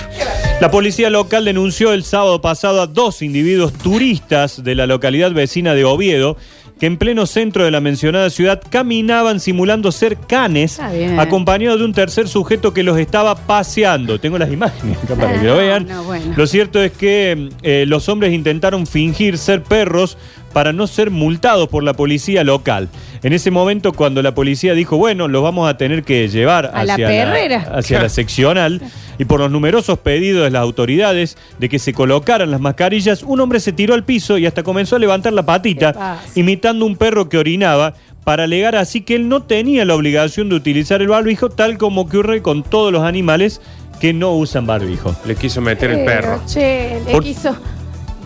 La 0.60 0.70
policía 0.70 1.10
local 1.10 1.44
denunció 1.44 1.92
el 1.92 2.04
sábado 2.04 2.40
pasado 2.40 2.82
a 2.82 2.86
dos 2.86 3.22
individuos 3.22 3.72
turistas 3.72 4.62
de 4.62 4.74
la 4.74 4.86
localidad 4.86 5.32
vecina 5.32 5.74
de 5.74 5.84
Oviedo 5.84 6.36
que 6.82 6.86
en 6.86 6.96
pleno 6.96 7.26
centro 7.26 7.64
de 7.64 7.70
la 7.70 7.80
mencionada 7.80 8.28
ciudad 8.28 8.60
caminaban 8.68 9.38
simulando 9.38 9.92
ser 9.92 10.16
canes 10.16 10.80
acompañados 11.16 11.78
de 11.78 11.84
un 11.84 11.92
tercer 11.92 12.26
sujeto 12.26 12.74
que 12.74 12.82
los 12.82 12.98
estaba 12.98 13.36
paseando. 13.36 14.18
Tengo 14.18 14.36
las 14.36 14.50
imágenes 14.50 14.98
acá 15.04 15.14
para 15.14 15.40
que 15.40 15.46
lo 15.46 15.52
Ah, 15.52 15.58
vean. 15.58 15.86
no, 15.86 16.02
bueno. 16.02 16.34
Lo 16.36 16.44
cierto 16.48 16.82
es 16.82 16.90
que 16.90 17.50
eh, 17.62 17.84
los 17.86 18.08
hombres 18.08 18.32
intentaron 18.32 18.88
fingir 18.88 19.38
ser 19.38 19.62
perros 19.62 20.18
para 20.52 20.72
no 20.72 20.86
ser 20.86 21.10
multados 21.10 21.68
por 21.68 21.82
la 21.82 21.94
policía 21.94 22.44
local. 22.44 22.88
En 23.22 23.32
ese 23.32 23.50
momento, 23.50 23.92
cuando 23.92 24.20
la 24.22 24.34
policía 24.34 24.74
dijo, 24.74 24.96
bueno, 24.96 25.28
los 25.28 25.42
vamos 25.42 25.68
a 25.68 25.76
tener 25.76 26.02
que 26.02 26.28
llevar 26.28 26.70
A 26.74 26.84
la 26.84 26.94
hacia, 26.94 27.06
perrera. 27.08 27.66
hacia 27.74 28.02
la 28.02 28.08
seccional, 28.08 28.80
y 29.18 29.24
por 29.24 29.40
los 29.40 29.50
numerosos 29.50 29.98
pedidos 29.98 30.44
de 30.44 30.50
las 30.50 30.62
autoridades 30.62 31.36
de 31.58 31.68
que 31.68 31.78
se 31.78 31.92
colocaran 31.92 32.50
las 32.50 32.60
mascarillas, 32.60 33.22
un 33.22 33.40
hombre 33.40 33.60
se 33.60 33.72
tiró 33.72 33.94
al 33.94 34.04
piso 34.04 34.38
y 34.38 34.46
hasta 34.46 34.62
comenzó 34.62 34.96
a 34.96 34.98
levantar 34.98 35.32
la 35.32 35.42
¿Qué 35.42 35.46
patita, 35.46 36.20
imitando 36.34 36.84
un 36.86 36.96
perro 36.96 37.28
que 37.28 37.38
orinaba, 37.38 37.94
para 38.24 38.44
alegar 38.44 38.76
así 38.76 39.00
que 39.00 39.16
él 39.16 39.28
no 39.28 39.42
tenía 39.42 39.84
la 39.84 39.94
obligación 39.96 40.48
de 40.48 40.54
utilizar 40.54 41.00
el 41.02 41.08
barbijo, 41.08 41.48
tal 41.50 41.76
como 41.76 42.02
ocurre 42.02 42.40
con 42.40 42.62
todos 42.62 42.92
los 42.92 43.02
animales 43.02 43.60
que 44.00 44.12
no 44.12 44.32
usan 44.36 44.64
barbijo. 44.66 45.14
Le 45.24 45.34
quiso 45.36 45.60
meter 45.60 45.90
el 45.90 46.04
perro. 46.04 46.40
Che, 46.46 47.00
le 47.04 47.12
Por- 47.12 47.22
quiso. 47.24 47.56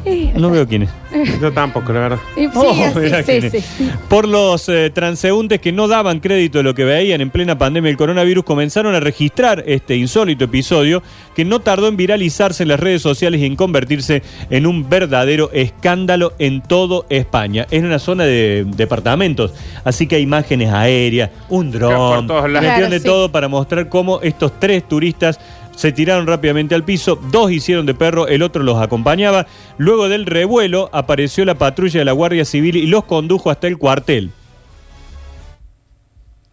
Eh, 0.07 0.33
No 0.37 0.51
veo 0.51 0.67
quién 0.67 0.85
es. 0.85 0.91
Yo 1.41 1.53
tampoco, 1.53 1.93
la 1.93 2.01
verdad. 2.01 2.19
y- 2.37 2.43
sí, 2.45 2.51
Oh, 2.55 2.71
así, 2.85 2.99
mirá 3.01 3.19
sí, 3.23 3.25
quién 3.41 3.51
sí, 3.51 3.57
es. 3.59 3.65
sí. 3.65 3.91
Por 4.09 4.29
los 4.29 4.69
eh, 4.69 4.91
transeúntes 4.91 5.61
que 5.61 5.73
no 5.73 5.89
daban 5.89 6.21
crédito 6.21 6.59
de 6.59 6.65
lo 6.65 6.75
que 6.75 6.85
veían 6.85 7.21
en 7.21 7.31
plena 7.31 7.59
pandemia 7.59 7.89
del 7.89 7.97
coronavirus, 7.97 8.45
comenzaron 8.45 8.95
a 8.95 9.01
registrar 9.01 9.65
este 9.67 9.97
insólito 9.97 10.45
episodio 10.45 11.03
que 11.35 11.45
no 11.45 11.61
tardó 11.61 11.89
en 11.89 11.97
viralizarse 11.97 12.63
en 12.63 12.69
las 12.71 12.81
redes 12.81 13.03
sociales 13.03 13.41
y 13.41 13.47
en 13.47 13.57
convertirse 13.57 14.23
en 14.51 14.67
un 14.67 14.89
verdadero 14.89 15.51
escándalo 15.53 16.33
en 16.39 16.63
todo 16.63 17.07
España. 17.09 17.67
Es 17.71 17.83
una 17.83 17.99
zona 17.99 18.25
de 18.25 18.65
departamentos, 18.77 19.53
así 19.85 20.07
que 20.07 20.17
hay 20.17 20.23
imágenes 20.23 20.73
aéreas, 20.73 21.31
un 21.49 21.71
dron, 21.73 22.27
todos 22.27 22.49
lados. 22.49 22.63
metieron 22.63 22.77
Claro, 22.77 22.91
de 22.91 22.99
sí. 23.01 23.05
todo 23.05 23.33
para 23.33 23.49
mostrar 23.49 23.89
cómo 23.89 24.21
estos 24.23 24.53
tres 24.61 24.87
turistas 24.87 25.41
se 25.77 25.93
tiraron 25.93 26.27
rápidamente 26.27 26.75
al 26.75 26.83
piso, 26.85 27.15
dos 27.31 27.53
hicieron 27.53 27.87
de 27.87 27.95
perro, 27.95 28.27
el 28.27 28.43
otro 28.43 28.65
los 28.65 28.81
acompañaba. 28.83 29.47
Luego 29.79 30.09
del 30.09 30.27
revuelo 30.27 30.91
apareció 30.93 31.45
la 31.45 31.55
patrulla 31.55 32.01
de 32.01 32.05
la 32.07 32.13
Guardia 32.13 32.45
Civil 32.45 32.77
y 32.77 32.87
los 32.87 33.05
condujo 33.05 33.51
hasta 33.51 33.69
el 33.69 33.79
cuartel. 33.79 34.31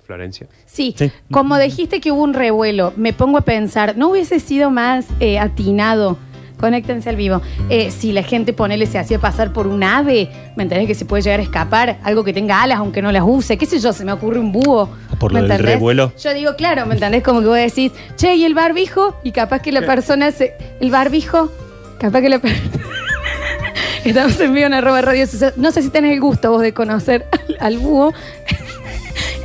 Florencia. 0.05 0.47
Sí, 0.65 0.93
Sí. 0.97 1.11
como 1.31 1.57
dijiste 1.57 2.01
que 2.01 2.11
hubo 2.11 2.21
un 2.23 2.33
revuelo, 2.33 2.93
me 2.97 3.13
pongo 3.13 3.37
a 3.37 3.41
pensar, 3.41 3.95
¿no 3.97 4.09
hubiese 4.09 4.39
sido 4.41 4.69
más 4.69 5.05
eh, 5.21 5.39
atinado 5.39 6.17
Conéctense 6.59 7.09
al 7.09 7.15
vivo. 7.17 7.41
Eh, 7.69 7.91
si 7.91 8.13
la 8.13 8.23
gente, 8.23 8.53
ponele, 8.53 8.85
se 8.85 8.97
hacía 8.97 9.19
pasar 9.19 9.51
por 9.51 9.67
un 9.67 9.83
ave, 9.83 10.29
¿me 10.55 10.63
entendés 10.63 10.87
que 10.87 10.95
se 10.95 11.03
puede 11.05 11.21
llegar 11.23 11.39
a 11.39 11.43
escapar? 11.43 11.97
Algo 12.03 12.23
que 12.23 12.31
tenga 12.33 12.61
alas, 12.63 12.79
aunque 12.79 13.01
no 13.01 13.11
las 13.11 13.23
use. 13.25 13.57
¿Qué 13.57 13.65
sé 13.65 13.79
yo? 13.79 13.91
Se 13.91 14.05
me 14.05 14.11
ocurre 14.13 14.39
un 14.39 14.51
búho. 14.51 14.89
Por 15.19 15.33
¿me 15.33 15.41
lo 15.41 15.43
del 15.47 15.51
entendés? 15.51 15.75
revuelo. 15.75 16.13
Yo 16.21 16.33
digo, 16.33 16.55
claro, 16.55 16.85
¿me 16.85 16.93
entendés? 16.93 17.21
Como 17.23 17.41
que 17.41 17.47
vos 17.47 17.57
decís, 17.57 17.91
che, 18.15 18.35
¿y 18.35 18.45
el 18.45 18.53
barbijo? 18.53 19.17
Y 19.23 19.31
capaz 19.31 19.59
que 19.59 19.71
la 19.71 19.81
persona 19.81 20.31
se. 20.31 20.53
¿El 20.79 20.89
barbijo? 20.91 21.51
Capaz 21.99 22.21
que 22.21 22.29
la 22.29 22.39
persona. 22.39 22.69
Estamos 24.05 24.39
en 24.39 24.53
vivo 24.53 24.67
en 24.67 24.73
arroba 24.73 25.01
radio. 25.01 25.25
No 25.57 25.71
sé 25.71 25.81
si 25.81 25.89
tenés 25.89 26.13
el 26.13 26.19
gusto 26.19 26.51
vos 26.51 26.61
de 26.61 26.73
conocer 26.73 27.25
al, 27.31 27.57
al 27.59 27.77
búho. 27.77 28.13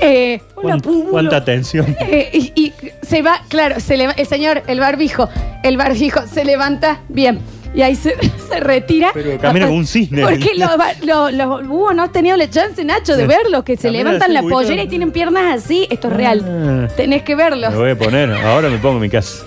Eh, 0.00 0.40
una 0.56 0.78
¿Cuán- 0.78 0.80
pu- 0.80 1.10
¿Cuánta 1.10 1.36
atención? 1.36 1.96
eh, 2.00 2.30
y, 2.32 2.52
y 2.54 2.72
se 3.02 3.22
va, 3.22 3.42
claro, 3.48 3.80
se 3.80 3.96
leva- 3.96 4.12
el 4.16 4.26
señor, 4.26 4.62
el 4.66 4.80
barbijo, 4.80 5.28
el 5.62 5.76
barbijo 5.76 6.20
se 6.32 6.44
levanta 6.44 7.00
bien. 7.08 7.40
Y 7.74 7.82
ahí 7.82 7.94
se, 7.96 8.16
se 8.48 8.60
retira. 8.60 9.10
Pero 9.12 9.38
camina 9.38 9.66
como 9.66 9.78
un 9.78 9.86
cisne. 9.86 10.22
Porque 10.22 10.52
los, 10.56 10.76
ba- 10.78 10.94
lo- 11.04 11.30
los 11.30 11.66
búhos 11.68 11.94
no 11.94 12.04
han 12.04 12.12
tenido 12.12 12.36
la 12.36 12.48
chance, 12.48 12.82
Nacho, 12.84 13.16
de 13.16 13.26
verlos, 13.26 13.62
que 13.64 13.76
se 13.76 13.88
Camina 13.88 14.04
levantan 14.12 14.30
así, 14.36 14.44
la 14.46 14.50
pollera 14.50 14.82
y 14.82 14.88
tienen 14.88 15.10
piernas 15.12 15.62
así. 15.64 15.86
Esto 15.90 16.08
es 16.08 16.14
real. 16.14 16.88
Ah. 16.88 16.94
Tenés 16.96 17.22
que 17.22 17.34
verlos. 17.34 17.70
Me 17.72 17.76
voy 17.78 17.90
a 17.90 17.98
poner, 17.98 18.32
ahora 18.32 18.68
me 18.70 18.78
pongo 18.78 18.96
en 18.96 19.02
mi 19.02 19.10
casa. 19.10 19.44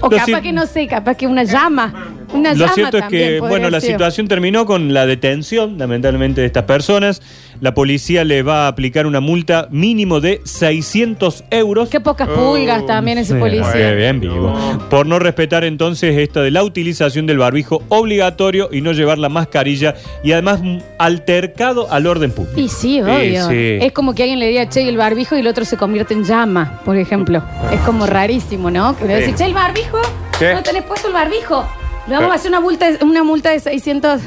O 0.00 0.08
Lo 0.08 0.16
capaz 0.16 0.40
que 0.40 0.52
no 0.52 0.66
sé, 0.66 0.86
capaz 0.86 1.16
que 1.16 1.26
una 1.26 1.44
llama. 1.44 2.14
Una 2.32 2.50
Lo 2.52 2.60
llama 2.60 2.72
cierto 2.74 2.98
es 2.98 3.04
que, 3.06 3.40
bueno, 3.40 3.68
la 3.70 3.80
ser. 3.80 3.90
situación 3.92 4.26
terminó 4.28 4.64
con 4.66 4.92
la 4.94 5.06
detención, 5.06 5.76
lamentablemente, 5.78 6.40
de 6.40 6.46
estas 6.46 6.64
personas. 6.64 7.20
La 7.60 7.74
policía 7.74 8.24
le 8.24 8.42
va 8.42 8.64
a 8.64 8.68
aplicar 8.68 9.06
una 9.06 9.20
multa 9.20 9.68
mínimo 9.70 10.20
de 10.20 10.40
600 10.44 11.44
euros. 11.50 11.88
Qué 11.90 12.00
pocas 12.00 12.28
pulgas 12.28 12.84
también 12.86 13.18
ese 13.18 13.34
Sí, 13.34 13.38
policía. 13.38 13.92
bien 13.92 14.18
vivo. 14.20 14.52
Por 14.90 15.06
no 15.06 15.18
respetar 15.18 15.62
entonces 15.64 16.16
esta 16.18 16.40
de 16.42 16.50
la 16.50 16.64
utilización 16.64 17.26
del 17.26 17.38
barbijo 17.38 17.82
obligatorio 17.88 18.68
y 18.72 18.80
no 18.80 18.92
llevar 18.92 19.18
la 19.18 19.28
mascarilla 19.28 19.94
y 20.24 20.32
además 20.32 20.60
altercado 20.98 21.90
al 21.92 22.06
orden 22.06 22.30
público. 22.32 22.58
Y 22.60 22.68
sí, 22.68 23.00
obvio. 23.00 23.48
sí. 23.48 23.78
Es 23.80 23.92
como 23.92 24.14
que 24.14 24.22
alguien 24.22 24.38
le 24.38 24.48
diga, 24.48 24.68
che, 24.68 24.88
el 24.88 24.96
barbijo 24.96 25.36
y 25.36 25.40
el 25.40 25.46
otro 25.46 25.64
se 25.64 25.76
convierte 25.76 26.14
en 26.14 26.24
llama, 26.24 26.80
por 26.84 26.96
ejemplo. 26.96 27.42
Es 27.72 27.80
como 27.80 28.06
rarísimo, 28.06 28.70
¿no? 28.70 28.96
Que 28.96 29.04
le 29.04 29.14
decís, 29.16 29.36
che, 29.36 29.44
el 29.44 29.54
barbijo, 29.54 29.98
¿Qué? 30.38 30.54
no 30.54 30.62
tenés 30.62 30.82
puesto 30.84 31.08
el 31.08 31.14
barbijo. 31.14 31.64
Le 32.08 32.14
vamos 32.16 32.32
a 32.32 32.34
hacer 32.34 32.50
una 32.50 32.60
multa, 32.60 32.90
de- 32.90 33.04
una 33.04 33.22
multa 33.22 33.50
de 33.50 33.60
600. 33.60 34.20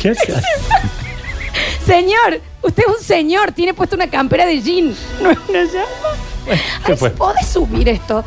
¿Qué 0.00 0.10
haces? 0.10 0.34
Señor, 1.86 2.40
usted 2.62 2.82
es 2.86 2.96
un 2.98 3.02
señor, 3.04 3.52
tiene 3.52 3.74
puesto 3.74 3.96
una 3.96 4.08
campera 4.08 4.46
de 4.46 4.60
jean, 4.60 4.94
no 5.22 5.30
es 5.30 5.38
una 5.48 5.64
llama. 5.64 6.56
¿qué 6.86 6.92
Ay, 6.92 6.96
fue? 6.98 7.10
¿podés 7.10 7.46
subir 7.46 7.88
esto? 7.88 8.24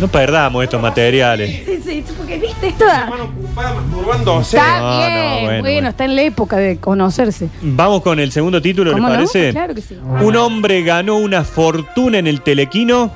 No 0.00 0.08
perdamos 0.08 0.62
estos 0.62 0.80
materiales. 0.82 1.62
Sí, 1.64 1.80
sí, 1.84 2.04
porque 2.18 2.38
viste 2.38 2.68
esto. 2.68 2.84
ocupada 2.84 3.74
masturbándose. 3.74 4.56
Está 4.58 4.78
No, 4.78 4.90
no, 4.90 4.98
bien, 4.98 5.12
bueno, 5.12 5.46
bueno, 5.46 5.62
bueno. 5.62 5.88
está 5.88 6.04
en 6.04 6.16
la 6.16 6.22
época 6.22 6.56
de 6.58 6.76
conocerse. 6.78 7.48
Vamos 7.62 8.02
con 8.02 8.20
el 8.20 8.30
segundo 8.30 8.60
título, 8.60 8.90
¿le 8.90 8.96
¿Cómo 8.96 9.08
no? 9.08 9.14
parece? 9.14 9.50
Claro 9.52 9.74
que 9.74 9.80
sí. 9.80 9.98
Un 10.20 10.36
hombre 10.36 10.82
ganó 10.82 11.16
una 11.16 11.44
fortuna 11.44 12.18
en 12.18 12.26
el 12.26 12.42
telequino 12.42 13.10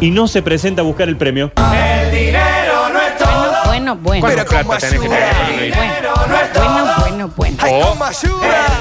y 0.00 0.10
no 0.10 0.28
se 0.28 0.42
presenta 0.42 0.82
a 0.82 0.84
buscar 0.84 1.08
el 1.08 1.16
premio. 1.16 1.52
Bueno, 3.66 3.96
bueno. 3.96 4.20
¿Cuánta 4.20 4.44
plata 4.44 4.78
tenés 4.78 5.00
que 5.00 5.08
tener? 5.08 5.24
Bueno, 5.74 6.94
bueno, 6.98 7.30
bueno. 7.36 7.56
O 7.70 7.96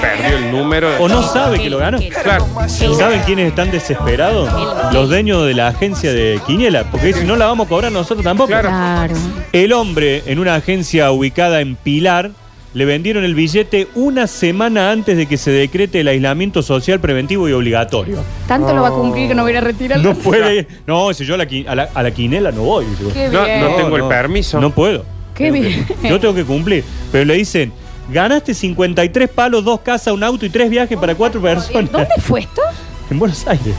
perdió 0.02 0.38
el 0.38 0.52
número. 0.52 0.90
O 1.00 1.08
no 1.08 1.24
sabe 1.24 1.60
que 1.60 1.70
lo 1.70 1.78
ganó. 1.78 2.00
Claro. 2.24 2.48
¿Y 2.68 2.94
saben 2.96 3.22
quiénes 3.22 3.48
están 3.48 3.72
desesperados? 3.72 4.50
Los 4.94 5.10
dueños 5.10 5.46
de 5.46 5.54
la 5.54 5.68
agencia 5.68 6.12
de 6.12 6.42
Quiniela. 6.46 6.84
Porque 6.92 7.08
dicen, 7.08 7.28
no 7.28 7.36
la 7.36 7.46
vamos 7.48 7.68
a 7.68 7.70
cobrar 7.70 7.92
nosotros 7.92 8.24
tampoco. 8.24 8.48
Claro. 8.50 8.70
Claro. 8.70 9.16
El 9.54 9.74
hombre, 9.74 10.24
en 10.26 10.40
una 10.40 10.56
agencia 10.56 11.12
ubicada 11.12 11.62
en 11.62 11.76
Pilar, 11.76 12.32
le 12.78 12.86
vendieron 12.86 13.24
el 13.24 13.34
billete 13.34 13.88
una 13.96 14.28
semana 14.28 14.92
antes 14.92 15.18
de 15.18 15.26
que 15.26 15.38
se 15.38 15.50
decrete 15.50 16.02
el 16.02 16.08
aislamiento 16.10 16.62
social 16.62 17.00
preventivo 17.00 17.50
y 17.50 17.52
obligatorio. 17.52 18.20
Tanto 18.48 18.72
lo 18.74 18.84
va 18.84 18.90
a 18.90 18.92
cumplir 18.92 19.28
que 19.28 19.34
no 19.34 19.42
voy 19.42 19.50
a 19.50 19.54
ir 19.54 19.58
a 19.58 19.62
retirar. 19.62 20.00
No 20.00 20.14
puede. 20.14 20.68
No, 20.86 21.12
si 21.14 21.26
yo 21.26 21.34
a 21.34 21.38
la, 21.38 21.48
qui- 21.48 21.68
a 21.68 21.74
la, 21.74 21.90
a 21.92 22.04
la 22.04 22.12
quinela 22.12 22.52
no 22.52 22.62
voy. 22.62 22.86
Qué 23.14 23.30
No, 23.30 23.44
bien. 23.46 23.62
no 23.62 23.70
tengo 23.76 23.98
el 23.98 24.04
permiso. 24.08 24.62
No 24.62 24.70
puedo. 24.70 25.04
Qué 25.34 25.52
Tengo 25.52 25.60
bien. 25.68 25.86
que- 25.86 26.08
yo 26.10 26.20
tengo 26.20 26.36
que 26.36 26.44
cumplir. 26.46 26.84
Pero 27.12 27.26
le 27.26 27.34
dicen, 27.34 27.72
ganaste 28.14 28.54
53 28.54 29.28
palos, 29.30 29.64
dos 29.66 29.80
casas, 29.82 30.14
un 30.14 30.24
auto 30.24 30.46
y 30.46 30.50
tres 30.52 30.70
viajes 30.70 30.98
para 31.00 31.16
cuatro 31.16 31.42
personas. 31.42 31.92
¿Dónde 31.92 32.10
fue 32.20 32.42
esto? 32.42 32.62
En 33.10 33.18
Buenos 33.18 33.48
Aires. 33.48 33.74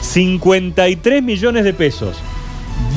53 0.00 1.22
millones 1.22 1.64
de 1.64 1.74
pesos. 1.74 2.16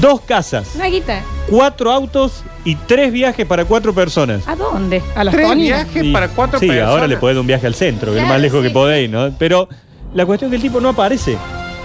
Dos 0.02 0.22
casas, 0.22 0.76
Una 0.76 0.88
guita. 0.88 1.22
cuatro 1.50 1.92
autos 1.92 2.44
y 2.66 2.76
tres 2.76 3.12
viajes 3.14 3.46
para 3.46 3.64
cuatro 3.66 3.94
personas. 3.94 4.46
¿A 4.48 4.56
dónde? 4.56 5.02
A 5.16 5.24
las 5.24 5.34
Tres 5.34 5.48
Tonias. 5.48 5.86
viajes 5.86 6.04
Y- 6.04 6.12
para 6.12 6.28
cuatro 6.30 6.60
sí, 6.60 6.68
personas. 6.68 6.90
ahora 6.90 7.08
le 7.08 7.18
podés 7.18 7.36
dar 7.36 7.42
un 7.42 7.48
viaje 7.48 7.68
al 7.68 7.74
centro, 7.76 8.12
que 8.12 8.18
es 8.18 8.24
lo 8.24 8.28
Claro, 8.28 8.34
más 8.34 8.42
lejos 8.42 8.62
sí, 8.62 8.68
que 8.68 8.74
podéis, 8.74 9.10
¿no? 9.10 9.32
Pero 9.40 9.70
la 10.14 10.26
cuestión 10.26 10.50
es 10.50 10.52
que 10.52 10.56
el 10.58 10.62
tipo 10.62 10.82
no 10.82 10.90
aparece. 10.90 11.38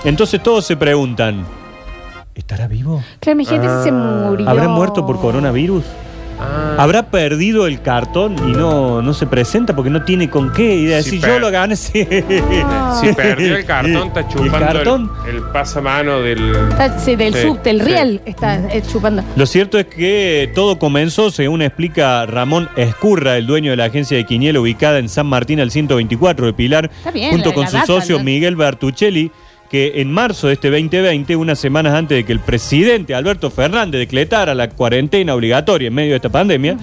Entonces 0.04 0.42
todos 0.42 0.64
se 0.66 0.76
preguntan, 0.76 1.44
¿estará 2.34 2.66
vivo? 2.66 3.02
Claro, 3.20 3.36
mi 3.36 3.44
gente 3.44 3.68
se 3.84 3.92
murió. 3.92 4.48
¿Habrá 4.48 4.68
muerto 4.68 5.06
por 5.06 5.20
coronavirus? 5.20 5.84
Ah. 6.40 6.76
¿Habrá 6.78 7.04
perdido 7.10 7.66
el 7.66 7.82
cartón 7.82 8.36
y 8.48 8.52
no, 8.52 9.02
no 9.02 9.12
se 9.14 9.26
presenta 9.26 9.74
porque 9.74 9.90
no 9.90 10.04
tiene 10.04 10.30
con 10.30 10.52
qué? 10.52 10.74
Y 10.76 10.84
decir, 10.86 11.20
Sí, 11.20 11.26
yo 11.26 11.38
lo 11.38 11.50
gané. 11.50 11.74
sí. 11.76 12.06
Si 13.00 13.12
perdió 13.14 13.56
el 13.56 13.64
cartón, 13.64 14.08
está 14.08 14.20
¿Y 14.20 14.24
el 14.24 14.28
chupando 14.30 14.58
cartón? 14.58 15.12
el, 15.28 15.36
el 15.36 15.42
pasamano 15.42 16.20
del. 16.20 16.54
Está- 16.70 16.98
sí, 16.98 17.16
del 17.16 17.34
Sí, 17.34 17.42
sub, 17.42 17.62
del 17.62 17.80
sí. 17.80 17.84
riel 17.86 18.20
está 18.24 18.56
eh, 18.72 18.82
chupando. 18.90 19.22
Lo 19.36 19.46
cierto 19.46 19.78
es 19.78 19.86
que 19.86 20.50
todo 20.54 20.78
comenzó, 20.78 21.30
según 21.30 21.62
explica 21.62 22.24
Ramón 22.26 22.68
Escurra, 22.76 23.36
el 23.36 23.46
dueño 23.46 23.70
de 23.72 23.76
la 23.76 23.84
agencia 23.86 24.16
de 24.16 24.24
Quiniela 24.24 24.60
ubicada 24.60 24.98
en 24.98 25.08
San 25.08 25.26
Martín 25.26 25.60
al 25.60 25.70
124 25.70 26.46
de 26.46 26.52
Pilar, 26.52 26.90
bien, 27.12 27.30
junto 27.30 27.48
la- 27.50 27.54
con 27.54 27.64
la 27.64 27.70
su 27.70 27.76
data, 27.76 27.86
socio 27.86 28.18
¿no? 28.18 28.24
Miguel 28.24 28.56
Bertuccelli, 28.56 29.30
que 29.70 30.00
en 30.00 30.10
marzo 30.10 30.46
de 30.46 30.54
este 30.54 30.70
2020, 30.70 31.36
unas 31.36 31.58
semanas 31.58 31.94
antes 31.94 32.16
de 32.16 32.24
que 32.24 32.32
el 32.32 32.40
presidente 32.40 33.14
Alberto 33.14 33.50
Fernández 33.50 33.98
decretara 34.00 34.54
la 34.54 34.70
cuarentena 34.70 35.34
obligatoria 35.34 35.88
en 35.88 35.94
medio 35.94 36.10
de 36.10 36.16
esta 36.16 36.30
pandemia, 36.30 36.76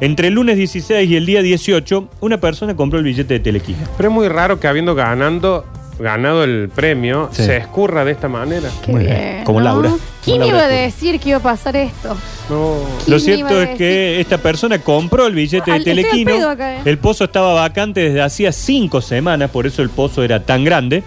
entre 0.00 0.28
el 0.28 0.34
lunes 0.34 0.56
16 0.56 1.10
y 1.10 1.16
el 1.16 1.26
día 1.26 1.42
18, 1.42 2.08
una 2.20 2.38
persona 2.40 2.74
compró 2.74 2.98
el 2.98 3.04
billete 3.04 3.34
de 3.34 3.40
Telequina. 3.40 3.80
Pero 3.96 4.08
es 4.08 4.14
muy 4.14 4.28
raro 4.28 4.58
que 4.58 4.68
habiendo 4.68 4.94
ganando, 4.94 5.66
ganado 5.98 6.42
el 6.44 6.70
premio, 6.74 7.28
Sí. 7.30 7.42
se 7.44 7.58
escurra 7.58 8.06
de 8.06 8.12
esta 8.12 8.28
manera. 8.28 8.70
Qué 8.86 8.90
Muy 8.92 9.04
bien, 9.04 9.16
bien. 9.18 9.44
como 9.44 9.58
¿no? 9.60 9.64
Laura. 9.64 9.90
¿Quién 10.24 10.42
iba 10.42 10.64
a 10.64 10.68
decir 10.68 11.20
que 11.20 11.30
iba 11.30 11.38
a 11.38 11.42
pasar 11.42 11.76
esto? 11.76 12.16
No. 12.48 12.76
¿Quién 13.04 13.10
Lo 13.14 13.18
cierto 13.20 13.60
es 13.62 13.70
que 13.76 14.18
esta 14.20 14.38
persona 14.38 14.78
compró 14.78 15.26
el 15.26 15.34
billete 15.34 15.70
de 15.70 15.76
Al- 15.76 15.84
Telequino. 15.84 16.48
acá, 16.48 16.76
¿eh? 16.76 16.80
El 16.86 16.96
pozo 16.96 17.24
estaba 17.24 17.52
vacante 17.52 18.00
desde 18.00 18.22
hacía 18.22 18.50
cinco 18.52 19.02
semanas, 19.02 19.50
por 19.50 19.66
eso 19.66 19.82
el 19.82 19.90
pozo 19.90 20.22
era 20.22 20.40
tan 20.40 20.64
grande. 20.64 21.02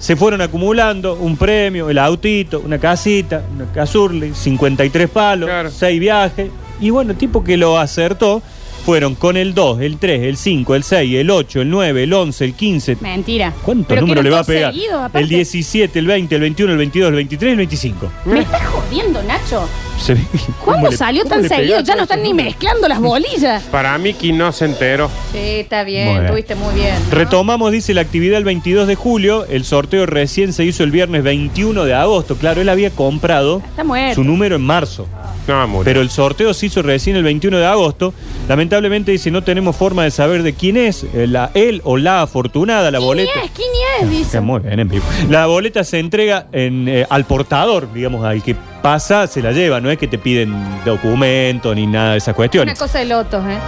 Se 0.00 0.16
fueron 0.16 0.40
acumulando 0.40 1.14
un 1.14 1.36
premio, 1.36 1.88
el 1.90 1.98
autito, 1.98 2.60
una 2.64 2.78
casita, 2.78 3.44
una 3.54 3.66
casurli, 3.70 4.32
53 4.34 5.08
palos, 5.10 5.48
Claro. 5.48 5.70
6 5.70 6.00
viajes. 6.00 6.50
Y 6.80 6.90
bueno, 6.90 7.12
el 7.12 7.18
tipo 7.18 7.44
que 7.44 7.56
lo 7.58 7.78
acertó 7.78 8.42
fueron 8.86 9.14
con 9.14 9.36
el 9.36 9.52
2, 9.52 9.80
el 9.82 9.98
3, 9.98 10.22
el 10.22 10.36
5, 10.38 10.74
el 10.74 10.82
6, 10.84 11.14
el 11.16 11.30
8, 11.30 11.60
el 11.60 11.68
9, 11.68 12.02
el 12.04 12.12
11, 12.14 12.44
el 12.46 12.54
15. 12.54 12.96
Mentira. 13.02 13.52
¿Cuántos 13.62 13.88
Pero 13.88 14.00
que 14.00 14.00
números 14.06 14.24
no 14.24 14.30
le 14.30 14.34
va 14.34 14.40
a 14.40 14.44
pegar? 14.44 14.72
seguido, 14.72 14.98
aparte. 15.00 15.18
el 15.20 15.28
17, 15.28 15.98
el 15.98 16.06
20, 16.06 16.34
el 16.34 16.40
21, 16.40 16.72
el 16.72 16.78
22, 16.78 17.08
el 17.10 17.14
23 17.16 17.48
y 17.48 17.52
el 17.52 17.56
25. 17.58 18.12
Me 18.24 18.40
estás 18.40 18.66
jodiendo, 18.68 19.22
Nacho. 19.24 19.68
Se 20.00 20.14
ve- 20.14 20.20
¿cómo 20.32 20.56
¿Cuándo 20.64 20.90
le- 20.90 20.96
salió 20.96 21.22
cómo 21.24 21.34
tan 21.34 21.42
le 21.42 21.48
seguido? 21.48 21.80
Ya 21.80 21.94
no 21.94 22.02
están 22.04 22.22
ni 22.22 22.32
mezclando 22.32 22.88
las 22.88 23.00
bolillas. 23.00 23.62
Para 23.64 23.96
mí, 23.98 24.14
que 24.14 24.32
no 24.32 24.50
se 24.52 24.64
enteró. 24.64 25.10
Sí, 25.32 25.38
está 25.38 25.84
bien, 25.84 26.06
Bueno. 26.08 26.22
estuviste 26.24 26.54
muy 26.54 26.74
bien. 26.74 26.94
¿no? 27.10 27.14
Retomamos, 27.16 27.70
dice, 27.70 27.92
la 27.92 28.00
actividad 28.00 28.38
el 28.38 28.44
22 28.44 28.88
de 28.88 28.94
julio. 28.94 29.44
El 29.46 29.64
sorteo 29.64 30.06
recién 30.06 30.52
se 30.54 30.64
hizo 30.64 30.82
el 30.84 30.90
viernes 30.90 31.22
21 31.22 31.84
de 31.84 31.94
agosto. 31.94 32.36
Claro, 32.36 32.62
él 32.62 32.68
había 32.70 32.90
comprado 32.90 33.62
Está 33.68 33.84
muerto. 33.84 34.14
su 34.14 34.24
número 34.24 34.56
en 34.56 34.62
marzo. 34.62 35.06
No, 35.48 35.66
murió. 35.66 35.84
Pero 35.84 36.00
el 36.00 36.10
sorteo 36.10 36.54
se 36.54 36.66
hizo 36.66 36.82
recién 36.82 37.16
el 37.16 37.22
21 37.24 37.56
de 37.58 37.66
agosto. 37.66 38.14
Lamentablemente 38.48 39.10
dice, 39.12 39.30
no 39.30 39.42
tenemos 39.42 39.74
forma 39.74 40.04
de 40.04 40.10
saber 40.10 40.42
de 40.42 40.52
quién 40.54 40.76
es 40.76 41.04
eh, 41.04 41.26
la, 41.26 41.50
él 41.54 41.80
o 41.84 41.96
la 41.96 42.22
afortunada, 42.22 42.90
la 42.90 42.98
¿Quién 42.98 43.06
boleta. 43.08 43.30
es? 43.44 43.50
¿Quién 43.50 43.68
es? 44.00 44.10
Dice. 44.10 44.22
Está 44.22 44.40
muy 44.40 44.60
bien, 44.60 44.78
en 44.78 44.88
vivo. 44.88 45.04
La 45.28 45.46
boleta 45.46 45.82
se 45.84 45.98
entrega 45.98 46.46
en, 46.52 46.88
eh, 46.88 47.06
al 47.10 47.24
portador, 47.24 47.92
digamos, 47.92 48.24
al 48.24 48.42
que 48.42 48.54
pasa, 48.82 49.26
se 49.26 49.42
la 49.42 49.52
lleva. 49.52 49.80
No 49.80 49.90
es 49.90 49.98
que 49.98 50.06
te 50.06 50.18
piden 50.18 50.54
documento 50.84 51.74
ni 51.74 51.86
nada 51.86 52.12
de 52.12 52.18
esas 52.18 52.28
Una 52.28 52.36
cuestiones. 52.36 52.78
cosa 52.78 52.98
de 53.00 53.06
lotos, 53.06 53.44
¿eh? 53.46 53.58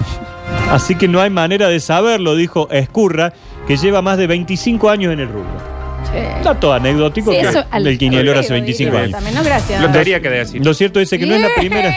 Así 0.70 0.94
que 0.96 1.08
no 1.08 1.20
hay 1.20 1.30
manera 1.30 1.68
de 1.68 1.80
saberlo, 1.80 2.34
dijo 2.34 2.68
Escurra, 2.70 3.32
que 3.66 3.76
lleva 3.76 4.02
más 4.02 4.18
de 4.18 4.26
25 4.26 4.90
años 4.90 5.12
en 5.12 5.20
el 5.20 5.28
rubro. 5.28 5.72
Che. 6.10 6.42
Dato 6.44 6.72
anecdótico 6.72 7.32
Sí, 7.32 7.38
que 7.40 7.48
eso 7.48 7.64
al- 7.70 7.86
el 7.86 7.98
quinielero 7.98 8.38
hace 8.38 8.52
al 8.54 8.60
25 8.60 8.90
ruido, 8.90 9.02
años. 9.04 9.12
También, 9.12 9.34
no, 9.34 9.42
gracias. 9.44 9.80
Lo 9.82 9.90
tenía 9.90 10.20
que 10.20 10.28
decir. 10.30 10.64
Lo 10.64 10.74
cierto 10.74 10.98
dice 11.00 11.18
que 11.18 11.26
no 11.26 11.34
es 11.34 11.40
la 11.42 11.48
primera. 11.56 11.94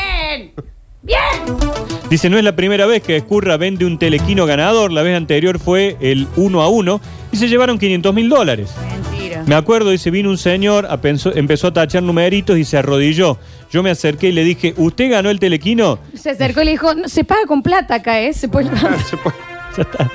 Bien. 1.02 1.18
Dice, 2.10 2.30
no 2.30 2.38
es 2.38 2.44
la 2.44 2.56
primera 2.56 2.86
vez 2.86 3.02
que 3.04 3.16
Escurra 3.16 3.58
vende 3.58 3.86
un 3.86 3.98
telequino 4.00 4.46
ganador. 4.46 4.92
La 4.92 5.02
vez 5.04 5.16
anterior 5.18 5.60
fue 5.60 5.98
el 6.02 6.28
1 6.36 6.62
a 6.62 6.70
1 6.70 7.02
y 7.32 7.38
se 7.38 7.48
llevaron 7.48 7.78
500 7.80 8.14
mil 8.14 8.30
dólares. 8.30 8.72
Mentira. 9.12 9.44
Me 9.46 9.56
acuerdo, 9.56 9.90
dice, 9.90 10.12
vino 10.12 10.30
un 10.30 10.38
señor, 10.38 10.88
a 10.90 11.02
pensó- 11.02 11.36
empezó 11.36 11.68
a 11.68 11.74
tachar 11.74 12.04
numeritos 12.04 12.58
y 12.58 12.64
se 12.64 12.78
arrodilló. 12.78 13.38
Yo 13.72 13.84
me 13.84 13.90
acerqué 13.92 14.30
y 14.30 14.32
le 14.32 14.44
dije, 14.44 14.74
¿usted 14.78 15.10
ganó 15.12 15.30
el 15.30 15.40
telequino? 15.40 16.00
Se 16.16 16.30
acercó 16.32 16.62
y 16.62 16.66
le 16.66 16.72
dijo, 16.72 16.94
no, 16.96 17.08
se 17.10 17.24
paga 17.24 17.42
con 17.48 17.62
plata 17.62 17.96
acá, 17.96 18.20
¿eh? 18.22 18.34
Se 18.34 18.48
puede 18.48 18.66
levantar. 18.72 19.00
Se 19.04 19.18
puede- 19.18 19.36
Ya 19.78 19.82
está. 19.84 20.12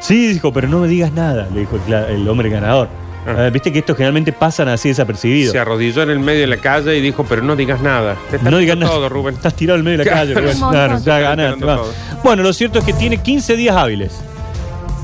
Sí, 0.00 0.28
dijo, 0.28 0.52
pero 0.52 0.68
no 0.68 0.80
me 0.80 0.88
digas 0.88 1.12
nada, 1.12 1.48
le 1.52 1.60
dijo 1.60 1.78
el, 2.08 2.28
hombre 2.28 2.48
ganador. 2.50 2.88
Ah. 3.26 3.46
Eh, 3.46 3.50
Viste 3.50 3.72
que 3.72 3.80
estos 3.80 3.96
generalmente 3.96 4.32
pasan 4.32 4.68
así 4.68 4.88
desapercibidos. 4.88 5.52
Se 5.52 5.58
arrodilló 5.58 6.02
en 6.02 6.10
el 6.10 6.20
medio 6.20 6.42
de 6.42 6.46
la 6.46 6.56
calle 6.56 6.96
y 6.96 7.00
dijo, 7.00 7.26
pero 7.28 7.42
no 7.42 7.56
digas 7.56 7.80
nada. 7.82 8.16
Te 8.30 8.38
No 8.38 8.58
digas 8.58 8.76
nada. 8.78 8.92
todo, 8.92 9.08
Rubén. 9.08 9.34
Estás 9.34 9.54
tirado 9.54 9.78
en 9.78 9.84
medio 9.84 9.98
de 9.98 10.04
la 10.04 10.10
calle. 10.10 10.34
Rubén. 10.34 10.58
Claro, 10.58 10.98
ya 11.04 11.18
ganaste. 11.18 11.64
Bueno, 12.22 12.42
lo 12.42 12.52
cierto 12.52 12.78
es 12.78 12.84
que 12.84 12.92
tiene 12.92 13.18
15 13.18 13.56
días 13.56 13.76
hábiles. 13.76 14.20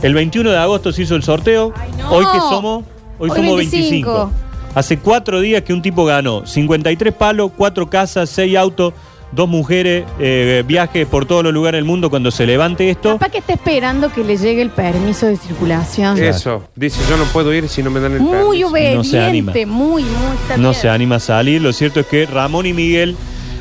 El 0.02 0.14
21 0.14 0.50
de 0.50 0.58
agosto 0.58 0.92
se 0.92 1.02
hizo 1.02 1.16
el 1.16 1.22
sorteo. 1.22 1.72
Ay, 1.76 1.90
no. 1.98 2.10
Hoy 2.10 2.26
que 2.32 2.38
somos, 2.38 2.84
hoy, 3.18 3.30
Hoy 3.30 3.36
somos 3.36 3.56
25. 3.56 4.12
25. 4.12 4.30
Hace 4.74 4.98
cuatro 4.98 5.40
días 5.40 5.62
que 5.62 5.72
un 5.72 5.82
tipo 5.82 6.04
ganó 6.04 6.44
53 6.46 7.14
palos, 7.14 7.52
cuatro 7.56 7.88
casas, 7.88 8.28
seis 8.28 8.56
autos, 8.56 8.92
dos 9.34 9.48
mujeres, 9.48 10.04
eh, 10.18 10.62
viajes 10.66 11.06
por 11.06 11.26
todos 11.26 11.42
los 11.44 11.52
lugares 11.52 11.78
del 11.78 11.84
mundo. 11.84 12.10
Cuando 12.10 12.30
se 12.30 12.46
levante 12.46 12.88
esto, 12.90 13.12
Capaz 13.14 13.30
que 13.30 13.38
está 13.38 13.52
esperando 13.54 14.12
que 14.12 14.22
le 14.24 14.36
llegue 14.36 14.62
el 14.62 14.70
permiso 14.70 15.26
de 15.26 15.36
circulación. 15.36 16.22
Eso. 16.22 16.62
Dice, 16.76 17.00
yo 17.08 17.16
no 17.16 17.24
puedo 17.24 17.52
ir 17.54 17.68
si 17.68 17.82
no 17.82 17.90
me 17.90 18.00
dan 18.00 18.12
el 18.12 18.20
Muy 18.20 18.32
permiso. 18.60 18.68
obediente, 18.68 18.96
No 18.96 19.04
se 19.04 19.20
anima. 19.20 19.52
muy, 19.66 20.02
muy. 20.02 20.02
está 20.42 20.56
no 20.56 20.70
bien. 20.70 20.74
se 20.80 20.88
anima 20.88 21.16
a 21.16 21.20
salir. 21.20 21.60
Lo 21.62 21.72
cierto 21.72 22.00
es 22.00 22.06
que 22.06 22.26
Ramón 22.26 22.66
y 22.66 22.72
Miguel 22.72 23.16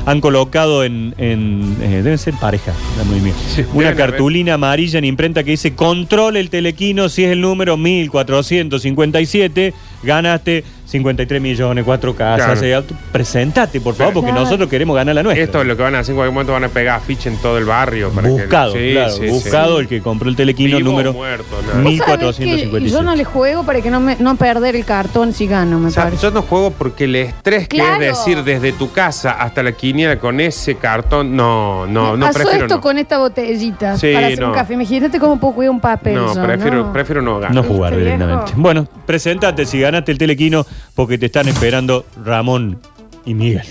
han 0.06 0.20
colocado 0.20 0.84
en. 0.84 1.14
en, 1.18 1.76
eh, 1.80 2.02
deben 2.02 2.18
ser 2.18 2.34
pareja, 2.34 2.72
Ramón 2.98 3.16
y 3.16 3.20
Miguel. 3.20 3.36
Sí, 3.54 3.64
Una 3.72 3.94
cartulina 3.94 4.54
amarilla 4.54 4.98
en 4.98 5.04
imprenta 5.06 5.42
que 5.44 5.52
dice: 5.52 5.74
Controle 5.74 6.40
el 6.40 6.50
telequino 6.50 7.08
si 7.08 7.24
es 7.24 7.30
el 7.32 7.40
número 7.40 7.76
1457. 7.78 9.72
Ganaste 10.02 10.64
53 10.98 11.40
millones, 11.42 11.84
cuatro 11.84 12.14
casas, 12.14 12.46
Claro. 12.46 12.60
seis 12.60 12.74
autos. 12.76 12.96
Presentate, 13.10 13.80
por 13.80 13.94
favor, 13.94 14.14
porque 14.14 14.30
Claro. 14.30 14.44
nosotros 14.44 14.68
queremos 14.68 14.94
ganar 14.94 15.14
la 15.14 15.22
nuestra. 15.24 15.42
Esto 15.44 15.60
es 15.60 15.66
lo 15.66 15.76
que 15.76 15.82
van 15.82 15.94
a 15.96 15.98
hacer 15.98 16.12
en 16.12 16.16
cualquier 16.16 16.32
momento, 16.34 16.52
van 16.52 16.64
a 16.64 16.68
pegar 16.68 16.96
afiche 16.98 17.28
en 17.28 17.36
todo 17.38 17.58
el 17.58 17.64
barrio. 17.64 18.10
Para 18.10 18.28
que- 18.28 18.32
buscado, 18.32 18.72
Sí, 18.72 18.90
claro, 18.92 19.10
sí, 19.10 19.20
sí. 19.22 19.28
buscado 19.28 19.80
el 19.80 19.88
que 19.88 20.00
compró 20.00 20.28
el 20.28 20.36
telequino 20.36 20.76
Vivo 20.76 20.88
o 20.90 20.92
número 20.92 21.12
muerto, 21.12 21.44
nada. 21.66 21.82
Vos 21.82 21.96
sabés 21.96 22.36
que 22.36 22.44
1457. 22.44 22.88
yo 22.90 23.02
no 23.02 23.16
le 23.16 23.24
juego 23.24 23.64
para 23.64 23.80
que 23.80 23.90
no, 23.90 24.00
me, 24.00 24.16
no 24.20 24.36
perder 24.36 24.76
el 24.76 24.84
cartón 24.84 25.32
si 25.32 25.46
gano, 25.46 25.78
me 25.80 25.88
O 25.88 25.90
sea, 25.90 26.04
parece. 26.04 26.22
yo 26.22 26.30
no 26.30 26.42
juego 26.42 26.70
porque 26.70 27.04
el 27.04 27.16
estrés 27.16 27.66
Claro. 27.68 27.98
que 27.98 28.08
es 28.08 28.16
decir 28.18 28.44
desde 28.44 28.72
tu 28.72 28.92
casa 28.92 29.32
hasta 29.32 29.62
la 29.62 29.72
quiniela 29.72 30.18
con 30.18 30.38
ese 30.40 30.76
cartón, 30.76 31.34
no, 31.34 31.86
no, 31.86 32.16
no, 32.16 32.26
Pasó 32.26 32.38
prefiero 32.38 32.66
esto 32.66 32.76
no. 32.76 32.80
con 32.80 32.98
esta 32.98 33.18
botellita 33.18 33.96
Sí, 33.98 34.12
para 34.12 34.26
hacer 34.28 34.44
un 34.44 34.52
café. 34.52 34.74
Imagínate 34.74 35.18
cómo 35.18 35.38
puedo 35.40 35.54
cuidar 35.54 35.70
un 35.70 35.80
papel. 35.80 36.14
No, 36.14 36.34
yo, 36.34 36.42
prefiero, 36.42 36.76
¿no? 36.84 36.92
prefiero 36.92 37.22
no 37.22 37.38
ganar. 37.40 37.54
No 37.54 37.62
jugar 37.62 37.92
Este 37.94 38.04
directamente. 38.04 38.44
viejo. 38.46 38.60
Bueno, 38.60 38.86
presentate 39.06 39.64
si 39.66 39.80
ganaste 39.80 40.12
el 40.12 40.18
telequino 40.18 40.66
porque 40.94 41.18
te 41.18 41.26
están 41.26 41.48
esperando 41.48 42.04
Ramón 42.24 42.78
y 43.24 43.34
Miguel. 43.34 43.66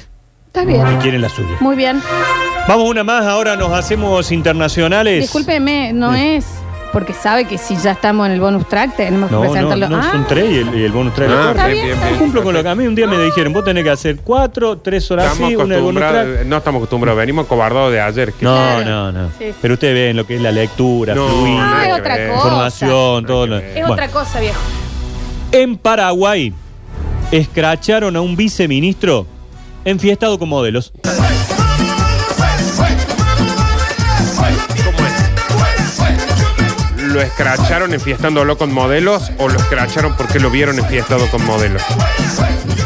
Está 0.47 0.65
bien. 0.65 0.85
Que 0.85 0.97
quieren 0.99 1.21
la 1.21 1.29
suya. 1.29 1.55
Muy 1.59 1.75
bien. 1.75 2.01
Vamos 2.67 2.89
una 2.89 3.03
más, 3.03 3.25
ahora 3.25 3.55
nos 3.55 3.71
hacemos 3.71 4.31
internacionales. 4.31 5.21
Discúlpeme, 5.21 5.91
no 5.93 6.13
es 6.13 6.45
porque 6.93 7.11
sabe 7.11 7.45
que 7.45 7.57
si 7.57 7.75
ya 7.75 7.93
estamos 7.93 8.27
en 8.27 8.33
el 8.33 8.39
bonus 8.39 8.69
track 8.69 8.95
tenemos 8.95 9.27
que 9.27 9.35
No, 9.35 9.43
no, 9.43 9.49
presentarlo. 9.51 9.89
no, 9.89 9.97
Ah, 9.97 10.11
son 10.11 10.27
tres 10.27 10.45
y 10.51 10.57
el, 10.59 10.75
y 10.75 10.83
el 10.83 10.91
bonus 10.91 11.15
track. 11.15 11.27
Ah, 11.31 11.43
lo 11.45 11.49
Está 11.49 11.67
bien, 11.69 11.97
cumplo 12.19 12.43
con 12.43 12.53
lo 12.53 12.61
que 12.61 12.69
a 12.69 12.75
mí 12.75 12.85
un 12.85 12.93
día 12.93 13.07
me 13.07 13.17
dijeron, 13.17 13.51
vos 13.51 13.63
tenés 13.65 13.83
que 13.83 13.89
hacer 13.89 14.17
cuatro, 14.23 14.77
tres 14.77 15.09
horas 15.09 15.25
Estamos 15.25 15.47
así, 15.47 15.55
una 15.55 15.75
de 15.75 15.81
bonus 15.81 16.01
acostumbrados, 16.03 16.33
track. 16.35 16.47
no 16.47 16.57
estamos 16.57 16.79
acostumbrados, 16.79 17.17
venimos 17.17 17.47
cobardados 17.47 17.91
de 17.91 17.99
ayer. 17.99 18.31
que- 18.33 18.45
No, 18.45 18.53
Claro. 18.53 18.85
no, 18.85 19.11
no. 19.11 19.27
Sí, 19.39 19.45
sí. 19.47 19.55
Pero 19.59 19.73
ustedes 19.73 19.95
ven 19.95 20.15
lo 20.15 20.27
que 20.27 20.35
es 20.35 20.41
la 20.43 20.51
lectura, 20.51 21.15
No, 21.15 21.27
fluir, 21.27 21.57
Ah, 21.59 21.83
es 21.87 21.93
otra 21.99 22.13
cosa. 22.27 22.35
información, 22.35 23.25
todo 23.25 23.47
lo. 23.47 23.57
es 23.57 23.73
Bueno, 23.73 23.91
otra 23.91 24.07
cosa, 24.09 24.39
viejo. 24.39 24.59
En 25.51 25.77
Paraguay, 25.77 26.53
escracharon 27.33 28.15
a 28.15 28.21
un 28.21 28.35
viceministro 28.35 29.25
enfiestado 29.85 30.37
con 30.37 30.49
modelos. 30.49 30.93
¿Lo 36.97 37.21
escracharon 37.21 37.93
enfiestándolo 37.93 38.57
con 38.57 38.73
modelos 38.73 39.31
o 39.37 39.47
lo 39.47 39.55
escracharon 39.59 40.15
porque 40.17 40.39
lo 40.39 40.49
vieron 40.49 40.79
enfiestado 40.79 41.27
con 41.29 41.45
modelos? 41.45 41.81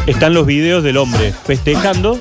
Están 0.06 0.34
los 0.34 0.44
videos 0.46 0.82
del 0.82 0.96
hombre 0.96 1.32
festejando 1.44 2.20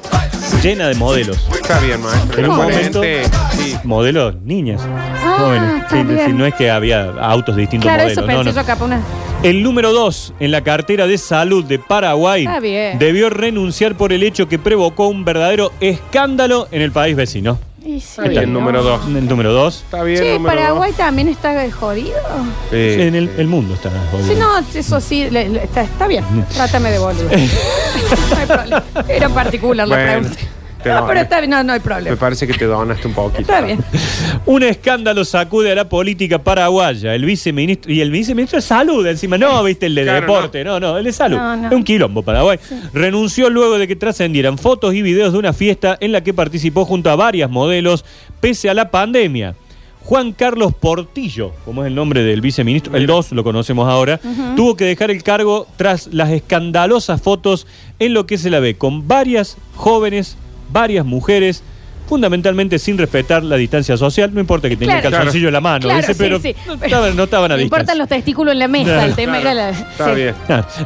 llena 0.61 0.87
de 0.87 0.95
modelos. 0.95 1.37
Está 1.53 1.79
bien, 1.79 2.01
maestro. 2.01 2.39
En 2.43 2.49
un 2.49 2.55
coherente, 2.57 3.23
sí. 3.57 3.75
Modelos, 3.83 4.35
niñas. 4.43 4.81
Ah, 4.85 5.37
jóvenes. 5.39 5.83
Sí, 5.89 6.25
sí, 6.27 6.33
no 6.33 6.45
es 6.45 6.53
que 6.55 6.69
había 6.71 7.05
autos 7.21 7.55
de 7.55 7.61
distintos 7.61 7.85
Claro, 7.87 8.03
modelos. 8.03 8.11
eso 8.11 8.21
no, 8.21 8.27
pensé 8.27 8.43
no. 8.53 8.61
yo 8.61 8.65
capaz 8.65 8.85
una. 8.85 9.01
El 9.43 9.61
número 9.63 9.93
dos 9.93 10.33
en 10.39 10.51
la 10.51 10.61
cartera 10.63 11.05
de 11.07 11.17
salud 11.17 11.63
de 11.63 11.77
Paraguay 11.79 12.43
Está 12.45 12.59
bien. 12.59 12.97
debió 12.99 13.29
renunciar 13.29 13.95
por 13.95 14.11
el 14.11 14.23
hecho 14.23 14.49
que 14.49 14.57
provocó 14.59 15.07
un 15.07 15.23
verdadero 15.25 15.71
escándalo 15.79 16.67
en 16.71 16.81
el 16.81 16.91
país 16.91 17.15
vecino. 17.15 17.59
Y 17.85 18.01
sí, 18.01 18.07
Está 18.17 18.23
bien, 18.23 18.51
¿no? 18.51 18.59
número 18.59 18.83
dos. 18.83 19.05
El 19.07 19.27
número 19.29 19.53
dos. 19.53 19.83
Está 19.85 20.03
bien, 20.03 20.21
Che, 20.21 20.33
número 20.33 20.55
Paraguay 20.55 20.91
también 20.91 21.29
está 21.29 21.69
jodido. 21.71 22.17
dos. 22.21 22.47
Sí, 22.71 22.75
en 23.01 23.15
el, 23.15 23.29
el 23.37 23.47
mundo 23.47 23.75
está 23.75 23.89
jodido. 24.11 24.27
Sí, 24.27 24.35
no, 24.37 24.59
eso 24.79 24.99
sí, 24.99 25.29
le- 25.29 25.47
le- 25.47 25.63
está, 25.63 25.83
está 25.83 26.07
bien. 26.07 26.25
Trátame 26.53 26.89
de 26.91 26.99
boludo. 26.99 27.23
no 27.29 28.37
hay 28.37 28.45
problema. 28.47 28.83
Era 29.07 29.29
particular 29.29 29.87
la 29.87 29.95
Bueno, 29.95 30.11
pregunta. 30.27 30.39
Te 30.87 31.01
No, 31.01 31.07
pero 31.07 31.19
está 31.21 31.39
bien, 31.39 31.51
no, 31.51 31.63
no 31.63 31.73
hay 31.73 31.79
Me 31.79 31.83
problema. 31.85 32.15
parece 32.17 32.47
que 32.47 32.53
te 32.53 32.65
donaste 32.65 33.07
un 33.07 33.13
poquito. 33.13 33.41
Está 33.41 33.61
bien. 33.61 33.79
Un 34.45 34.63
escándalo 34.63 35.25
sacude 35.25 35.71
a 35.71 35.75
la 35.75 35.89
política 35.89 36.39
paraguaya. 36.39 37.13
El 37.15 37.25
viceministro 37.25 37.91
y 37.91 38.01
el 38.01 38.11
viceministro 38.11 38.57
de 38.57 38.61
salud 38.61 39.05
encima, 39.07 39.37
no, 39.37 39.63
viste 39.63 39.85
el 39.87 39.95
de 39.95 40.03
Claro, 40.03 40.21
deporte, 40.21 40.63
no. 40.63 40.79
no, 40.79 40.97
el 40.97 41.03
de 41.03 41.11
salud. 41.11 41.37
No, 41.37 41.55
no. 41.55 41.67
Es 41.67 41.73
un 41.73 41.83
quilombo 41.83 42.21
Paraguay. 42.21 42.59
Renunció 42.93 43.49
luego 43.49 43.77
de 43.77 43.87
que 43.87 43.95
trascendieran 43.95 44.57
fotos 44.57 44.93
y 44.93 45.01
videos 45.01 45.33
de 45.33 45.39
una 45.39 45.53
fiesta 45.53 45.97
en 45.99 46.11
la 46.11 46.21
que 46.21 46.33
participó 46.33 46.85
junto 46.85 47.09
a 47.09 47.15
varias 47.15 47.49
modelos 47.49 48.05
pese 48.39 48.69
a 48.69 48.73
la 48.73 48.89
pandemia. 48.91 49.55
Juan 50.01 50.31
Carlos 50.31 50.73
Portillo, 50.73 51.51
como 51.65 51.83
es 51.83 51.87
el 51.87 51.95
nombre 51.95 52.23
del 52.23 52.39
viceministro, 52.39 52.95
el 52.95 53.05
2 53.07 53.33
lo 53.33 53.43
conocemos 53.43 53.89
ahora, 53.89 54.21
tuvo 54.55 54.77
que 54.77 54.85
dejar 54.85 55.11
el 55.11 55.21
cargo 55.21 55.67
tras 55.75 56.07
las 56.13 56.29
escandalosas 56.31 57.21
fotos 57.21 57.67
en 57.99 58.13
lo 58.13 58.25
que 58.25 58.37
se 58.37 58.49
la 58.49 58.61
ve 58.61 58.75
con 58.75 59.05
varias 59.09 59.57
jóvenes, 59.75 60.37
varias 60.69 61.05
mujeres, 61.05 61.63
fundamentalmente 62.07 62.79
sin 62.79 62.97
respetar 62.97 63.43
la 63.43 63.57
distancia 63.57 63.97
social. 63.97 64.33
No 64.33 64.39
importa 64.39 64.69
que 64.69 64.77
tenía 64.77 64.95
el 64.95 65.01
Claro. 65.01 65.17
calzoncillo 65.17 65.47
en 65.47 65.53
la 65.53 65.59
mano, 65.61 65.81
Claro, 65.83 65.99
dice, 65.99 66.13
sí, 66.13 66.19
pero 66.19 66.39
sí. 66.39 66.55
No, 66.65 66.73
estaban, 66.75 67.15
no 67.17 67.23
estaban 67.25 67.51
a 67.51 67.55
Me 67.55 67.63
distancia. 67.63 67.81
importan 67.83 67.97
los 67.97 68.07
testículos 68.07 68.53
en 68.53 68.59
la 68.59 68.67
mesa. 68.69 68.85
Claro, 68.93 69.09
el 69.09 69.15
tema 69.15 69.39
Claro, 69.41 69.59
era 69.59 69.71
la- 69.71 69.77
Está 69.91 70.09
sí. 70.09 70.15
bien. 70.15 70.35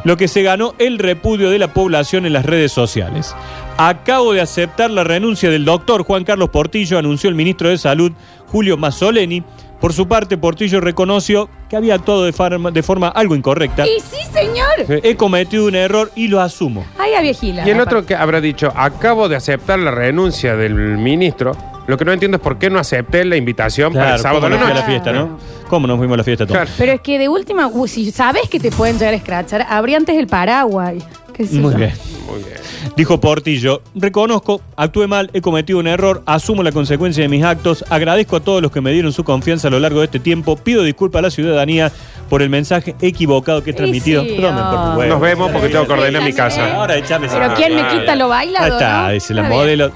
Lo 0.04 0.16
que 0.16 0.26
se 0.28 0.42
ganó 0.42 0.74
el 0.78 0.98
repudio 0.98 1.50
de 1.50 1.58
la 1.60 1.72
población 1.72 2.26
en 2.26 2.32
las 2.32 2.44
redes 2.44 2.72
sociales. 2.72 3.34
Acabo 3.78 4.32
de 4.32 4.40
aceptar 4.40 4.90
la 4.90 5.04
renuncia 5.04 5.48
del 5.48 5.64
doctor 5.64 6.02
Juan 6.02 6.24
Carlos 6.24 6.50
Portillo, 6.50 6.98
anunció 6.98 7.28
el 7.30 7.36
ministro 7.36 7.68
de 7.68 7.78
Salud, 7.78 8.12
Julio 8.48 8.76
Mazzoleni. 8.76 9.44
Por 9.82 9.92
su 9.92 10.06
parte, 10.06 10.38
Portillo 10.38 10.80
reconoció 10.80 11.50
que 11.68 11.76
había 11.76 11.96
actuado 11.96 12.24
de, 12.24 12.32
farma- 12.32 12.70
de 12.70 12.82
forma 12.84 13.08
algo 13.08 13.34
incorrecta. 13.34 13.84
Y 13.84 13.98
sí, 14.00 14.16
señor. 14.32 14.68
He 15.02 15.16
cometido 15.16 15.66
un 15.66 15.74
error 15.74 16.10
y 16.14 16.28
lo 16.28 16.40
asumo. 16.40 16.86
Ay, 16.98 17.14
había 17.14 17.34
gila. 17.34 17.66
Y 17.66 17.70
el 17.70 17.80
otro 17.80 18.06
que 18.06 18.14
habrá 18.14 18.40
dicho, 18.40 18.72
acabo 18.76 19.28
de 19.28 19.34
aceptar 19.34 19.80
la 19.80 19.90
renuncia 19.90 20.54
del 20.56 20.72
ministro. 20.74 21.52
Lo 21.88 21.96
que 21.98 22.04
no 22.04 22.12
entiendo 22.12 22.36
es 22.36 22.42
por 22.42 22.58
qué 22.58 22.70
no 22.70 22.78
acepté 22.78 23.24
la 23.24 23.34
invitación 23.36 23.92
para 23.92 24.14
el 24.14 24.20
Claro, 24.20 24.22
sábado 24.22 24.40
¿cómo 24.42 24.46
a 24.46 24.50
la 24.50 24.56
nos 24.56 24.64
fui 24.64 24.70
a 24.70 24.74
noche. 24.74 24.80
la 24.80 25.02
fiesta, 25.02 25.12
no? 25.12 25.38
¿Cómo 25.68 25.86
nos 25.88 25.98
fuimos 25.98 26.14
a 26.14 26.18
la 26.18 26.24
fiesta 26.24 26.46
todos? 26.46 26.56
Claro. 26.60 26.70
Pero 26.78 26.92
es 26.92 27.00
que 27.00 27.18
de 27.18 27.28
última, 27.28 27.66
uh, 27.66 27.88
si 27.88 28.12
sabes 28.12 28.48
que 28.48 28.60
te 28.60 28.70
pueden 28.70 28.98
llegar 28.98 29.14
a 29.14 29.16
escrachar, 29.16 29.66
abrí 29.68 29.96
antes 29.96 30.16
el 30.16 30.28
Paraguay. 30.28 31.02
¿Qué 31.42 31.48
sé 31.48 31.60
Muy 31.60 31.72
yo. 31.72 31.78
bien. 31.78 31.92
Muy 32.28 32.38
bien. 32.38 32.56
Dijo 32.96 33.20
Portillo, 33.20 33.82
reconozco, 33.94 34.60
actué 34.76 35.06
mal, 35.06 35.30
he 35.32 35.40
cometido 35.40 35.78
un 35.78 35.86
error, 35.86 36.22
asumo 36.26 36.62
la 36.62 36.72
consecuencia 36.72 37.22
de 37.22 37.28
mis 37.28 37.42
actos, 37.42 37.84
agradezco 37.90 38.36
a 38.36 38.40
todos 38.40 38.60
los 38.62 38.70
que 38.70 38.80
me 38.80 38.92
dieron 38.92 39.12
su 39.12 39.24
confianza 39.24 39.68
a 39.68 39.70
lo 39.70 39.80
largo 39.80 40.00
de 40.00 40.06
este 40.06 40.18
tiempo, 40.20 40.56
pido 40.56 40.82
disculpas 40.82 41.20
a 41.20 41.22
la 41.22 41.30
ciudadanía 41.30 41.90
por 42.28 42.42
el 42.42 42.48
mensaje 42.50 42.94
equivocado 43.00 43.62
que 43.62 43.70
he 43.70 43.72
transmitido. 43.74 44.22
sí, 44.22 44.34
por 44.36 44.44
oh. 44.44 44.94
huevo. 44.96 45.04
Nos 45.14 45.20
vemos 45.20 45.50
porque 45.50 45.68
tengo 45.68 45.86
que 45.86 45.92
ordenar 45.92 46.22
mi 46.22 46.32
casa. 46.32 46.76
Ahora 46.76 46.96
échame 46.96 47.26
esa- 47.26 47.38
Pero 47.38 47.54
¿quién 47.54 47.74
me 47.74 47.86
quita 47.88 48.16
lo 48.16 48.28
bailado? 48.28 48.64
Ahí 48.64 48.70
está, 48.72 49.10
dice 49.10 49.34
la 49.34 49.42
modelo. 49.44 49.90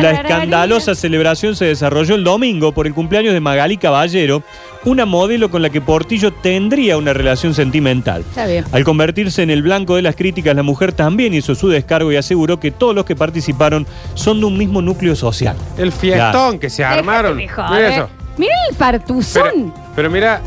La 0.00 0.12
escandalosa 0.12 0.94
celebración 0.94 1.56
se 1.56 1.64
desarrolló 1.64 2.14
el 2.14 2.24
domingo 2.24 2.72
por 2.72 2.86
el 2.86 2.94
cumpleaños 2.94 3.34
de 3.34 3.40
Magali 3.40 3.78
Caballero, 3.78 4.42
una 4.84 5.06
modelo 5.06 5.50
con 5.50 5.62
la 5.62 5.70
que 5.70 5.80
Portillo 5.80 6.32
tendría 6.32 6.96
una 6.96 7.12
relación 7.12 7.54
sentimental. 7.54 8.22
Está 8.22 8.46
bien. 8.46 8.64
Al 8.72 8.84
convertirse 8.84 9.42
en 9.42 9.50
el 9.50 9.62
blanco 9.62 9.96
de 9.96 10.02
las 10.02 10.16
críticas, 10.16 10.54
la 10.54 10.62
mujer 10.62 10.92
también 10.92 11.34
hizo 11.34 11.54
su 11.54 11.68
descargo 11.68 12.12
y 12.12 12.16
aseguró 12.16 12.58
que 12.58 12.70
todos 12.70 12.94
los 12.94 13.04
que 13.04 13.16
participaron 13.16 13.86
son 14.14 14.40
de 14.40 14.46
un 14.46 14.58
mismo 14.58 14.82
núcleo 14.82 15.14
social. 15.16 15.56
El 15.78 15.92
fiestón 15.92 16.58
que 16.58 16.70
se 16.70 16.84
armaron. 16.84 17.38
Déjate 17.38 17.74
de 17.74 17.80
Mira 17.80 17.94
eso. 17.94 18.08
Mira 18.38 18.54
el 18.70 18.76
partuzón. 18.76 19.42
Pero, 19.44 19.92
pero 19.94 20.10
mira, 20.10 20.40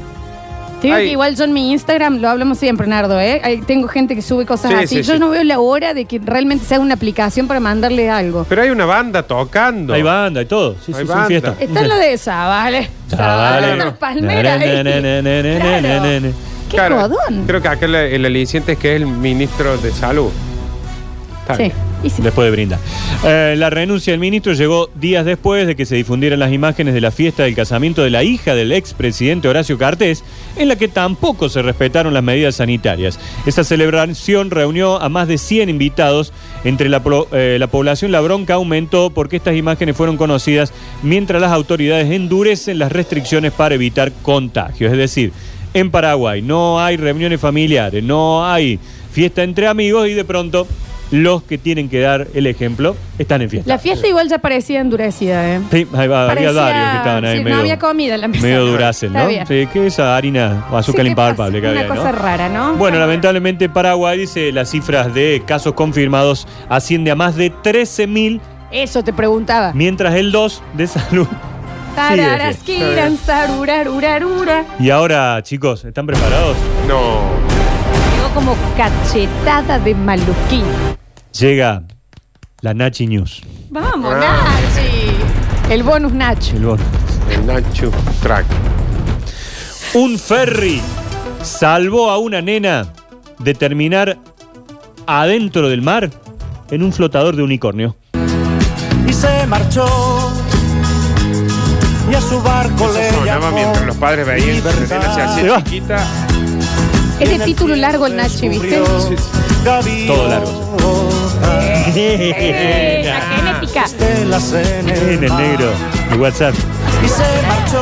Te 0.85 0.89
digo 0.89 0.97
Ay. 0.97 1.05
que 1.07 1.11
igual 1.13 1.35
yo 1.35 1.43
en 1.45 1.53
mi 1.53 1.71
Instagram 1.71 2.17
lo 2.19 2.29
hablamos 2.29 2.59
siempre, 2.59 2.85
Nardo, 2.85 3.19
¿eh? 3.19 3.41
Ahí 3.43 3.57
tengo 3.61 3.87
gente 3.87 4.13
que 4.13 4.21
sube 4.21 4.45
cosas 4.45 4.69
Sí, 4.69 4.77
así. 4.77 4.87
sí, 4.87 5.01
yo 5.01 5.13
sí. 5.15 5.19
no 5.19 5.29
veo 5.29 5.43
la 5.43 5.59
hora 5.59 5.95
de 5.95 6.05
que 6.05 6.19
realmente 6.23 6.63
se 6.63 6.75
haga 6.75 6.83
una 6.83 6.93
aplicación 6.93 7.47
para 7.47 7.59
mandarle 7.59 8.07
algo. 8.09 8.45
pero 8.47 8.61
hay 8.61 8.69
una 8.69 8.85
banda 8.85 9.23
tocando. 9.23 9.93
Hay 9.95 10.03
banda 10.03 10.43
y 10.43 10.45
todo. 10.45 10.73
Sí, 10.75 10.91
sí, 10.91 10.93
Hay 10.97 11.03
una 11.05 11.13
banda. 11.13 11.27
fiesta. 11.27 11.55
Está 11.59 11.81
lo 11.87 11.95
de 11.95 12.13
esa, 12.13 12.45
¿vale? 12.47 12.87
Vale. 13.17 13.77
Las 13.77 13.93
palmeras 13.97 14.61
ahí. 14.61 16.33
Qué 16.69 16.77
jodón. 16.79 17.45
Creo 17.47 17.61
que 17.61 17.67
acá 17.67 17.85
el, 17.85 17.95
el 17.95 18.25
aliciente 18.25 18.73
es 18.73 18.77
que 18.77 18.95
es 18.95 19.01
el 19.01 19.07
ministro 19.07 19.77
de 19.77 19.91
salud. 19.91 20.29
Está 21.41 21.55
Sí. 21.55 21.63
bien. 21.63 21.73
Después 22.05 22.45
de 22.45 22.51
brindar. 22.51 22.79
Eh, 23.23 23.55
la 23.57 23.71
renuncia 23.71 24.13
del 24.13 24.19
ministro 24.19 24.53
llegó 24.53 24.91
días 24.93 25.25
después 25.25 25.65
de 25.65 25.75
que 25.75 25.87
se 25.87 25.95
difundieran 25.95 26.39
las 26.39 26.53
imágenes 26.53 26.93
de 26.93 27.01
la 27.01 27.09
fiesta 27.09 27.43
del 27.43 27.55
casamiento 27.55 28.03
de 28.03 28.11
la 28.11 28.23
hija 28.23 28.53
del 28.53 28.71
expresidente 28.73 29.47
Horacio 29.47 29.79
Cartés, 29.79 30.23
en 30.55 30.67
la 30.67 30.75
que 30.75 30.87
tampoco 30.87 31.49
se 31.49 31.63
respetaron 31.63 32.13
las 32.13 32.21
medidas 32.21 32.55
sanitarias. 32.55 33.19
Esta 33.47 33.63
celebración 33.63 34.51
reunió 34.51 35.01
a 35.01 35.09
más 35.09 35.27
de 35.27 35.39
100 35.39 35.69
invitados. 35.69 36.31
Entre 36.63 36.89
la, 36.89 37.01
eh, 37.31 37.57
la 37.59 37.67
población 37.67 38.11
la 38.11 38.21
bronca 38.21 38.53
aumentó 38.53 39.09
porque 39.09 39.37
estas 39.37 39.55
imágenes 39.55 39.97
fueron 39.97 40.15
conocidas 40.15 40.73
mientras 41.01 41.41
las 41.41 41.51
autoridades 41.51 42.11
endurecen 42.11 42.77
las 42.77 42.91
restricciones 42.91 43.51
para 43.51 43.75
evitar 43.75 44.11
contagios. 44.21 44.91
Es 44.91 44.97
decir, 44.97 45.31
en 45.73 45.89
Paraguay 45.89 46.43
no 46.43 46.79
hay 46.79 46.97
reuniones 46.97 47.41
familiares, 47.41 48.03
no 48.03 48.45
hay 48.45 48.79
fiesta 49.11 49.43
entre 49.43 49.67
amigos 49.67 50.07
y 50.07 50.13
de 50.13 50.23
pronto 50.23 50.67
los 51.11 51.43
que 51.43 51.57
tienen 51.57 51.87
que 51.89 51.99
dar 51.99 52.27
el 52.33 52.47
ejemplo 52.47 52.95
están 53.19 53.41
en 53.41 53.49
fiesta. 53.49 53.67
La 53.69 53.77
fiesta 53.79 54.07
igual 54.07 54.27
ya 54.27 54.39
parecía 54.39 54.81
endurecida, 54.81 55.55
¿eh? 55.55 55.61
Sí, 55.71 55.87
ahí 55.93 56.07
va, 56.07 56.23
había 56.31 56.51
Parecía- 56.51 56.51
varios 56.61 56.89
que 56.91 56.97
estaban 56.97 57.25
ahí 57.25 57.37
sí, 57.37 57.43
medio, 57.43 57.55
no 57.55 57.61
había 57.61 57.79
comida 57.79 58.15
en 58.15 58.21
la 58.21 58.27
mesa. 58.27 58.43
medio 58.43 58.65
duracel, 58.65 59.09
Está 59.09 59.23
¿no? 59.23 59.29
bien. 59.29 59.47
Sí, 59.47 59.67
que 59.71 59.85
esa 59.87 60.17
harina 60.17 60.65
o 60.71 60.77
azúcar 60.77 61.01
Sí, 61.01 61.05
¿qué 61.05 61.09
impalpable 61.09 61.61
que 61.61 61.67
pasa? 61.67 61.79
había, 61.79 61.85
Una 61.91 61.95
¿no? 61.95 62.01
cosa 62.01 62.11
rara, 62.11 62.49
¿no? 62.49 62.73
Bueno, 62.75 62.99
lamentablemente 62.99 63.69
Paraguay 63.69 64.17
dice 64.19 64.51
las 64.51 64.69
cifras 64.71 65.13
de 65.13 65.43
casos 65.45 65.73
confirmados 65.73 66.47
asciende 66.69 67.11
a 67.11 67.15
más 67.15 67.35
de 67.35 67.51
13.000, 67.51 68.41
Eso 68.71 69.03
te 69.03 69.13
preguntaba. 69.13 69.71
mientras 69.73 70.15
el 70.15 70.31
2 70.31 70.61
de 70.73 70.87
salud 70.87 71.27
Tararas, 71.95 72.57
kiran. 72.57 73.17
Y 74.79 74.89
ahora, 74.89 75.41
chicos, 75.43 75.85
¿están 75.85 76.05
preparados? 76.05 76.57
No. 76.89 77.54
Como 78.35 78.55
cachetada 78.77 79.79
de 79.79 79.95
maluquín. 79.95 80.65
Llega 81.39 81.81
la 82.61 82.73
Nachi 82.73 83.07
News. 83.07 83.41
Vamos, 83.71 84.13
Ah. 84.13 84.19
Nachi. 84.19 85.71
El 85.73 85.81
bonus 85.83 86.11
Nacho. 86.13 86.55
El 86.55 86.65
bono. 86.65 86.83
El 87.31 87.45
Nacho 87.47 87.89
Track. 88.21 88.45
Un 89.95 90.19
ferry 90.19 90.81
salvó 91.41 92.11
a 92.11 92.17
una 92.19 92.41
nena 92.41 92.85
de 93.39 93.53
terminar 93.53 94.17
adentro 95.07 95.69
del 95.69 95.81
mar 95.81 96.09
en 96.69 96.83
un 96.83 96.91
flotador 96.93 97.35
de 97.35 97.43
unicornio. 97.43 97.95
y 99.07 99.13
se 99.13 99.47
marchó. 99.47 99.85
Y 102.11 102.13
a 102.15 102.21
su 102.21 102.39
barco 102.41 102.85
Eso 102.85 102.93
le 102.93 103.09
sonaba 103.11 103.25
llamó 103.45 103.51
mientras 103.55 103.85
los 103.85 103.95
padres 103.97 104.27
veían 104.27 104.61
que 104.61 104.71
se 104.87 104.95
hacía 105.21 105.63
chiquita. 105.63 106.24
Es 107.19 107.30
de 107.30 107.39
título 107.45 107.75
largo 107.75 108.08
el 108.08 108.15
Nachi, 108.15 108.49
¿viste? 108.49 108.82
Todo 110.08 110.28
largo. 110.28 111.10
Eh, 111.95 113.04
la 113.06 113.21
genética. 113.21 113.86
En 113.99 115.23
el 115.23 115.36
negro 115.36 115.69
de 116.12 116.17
WhatsApp. 116.17 116.54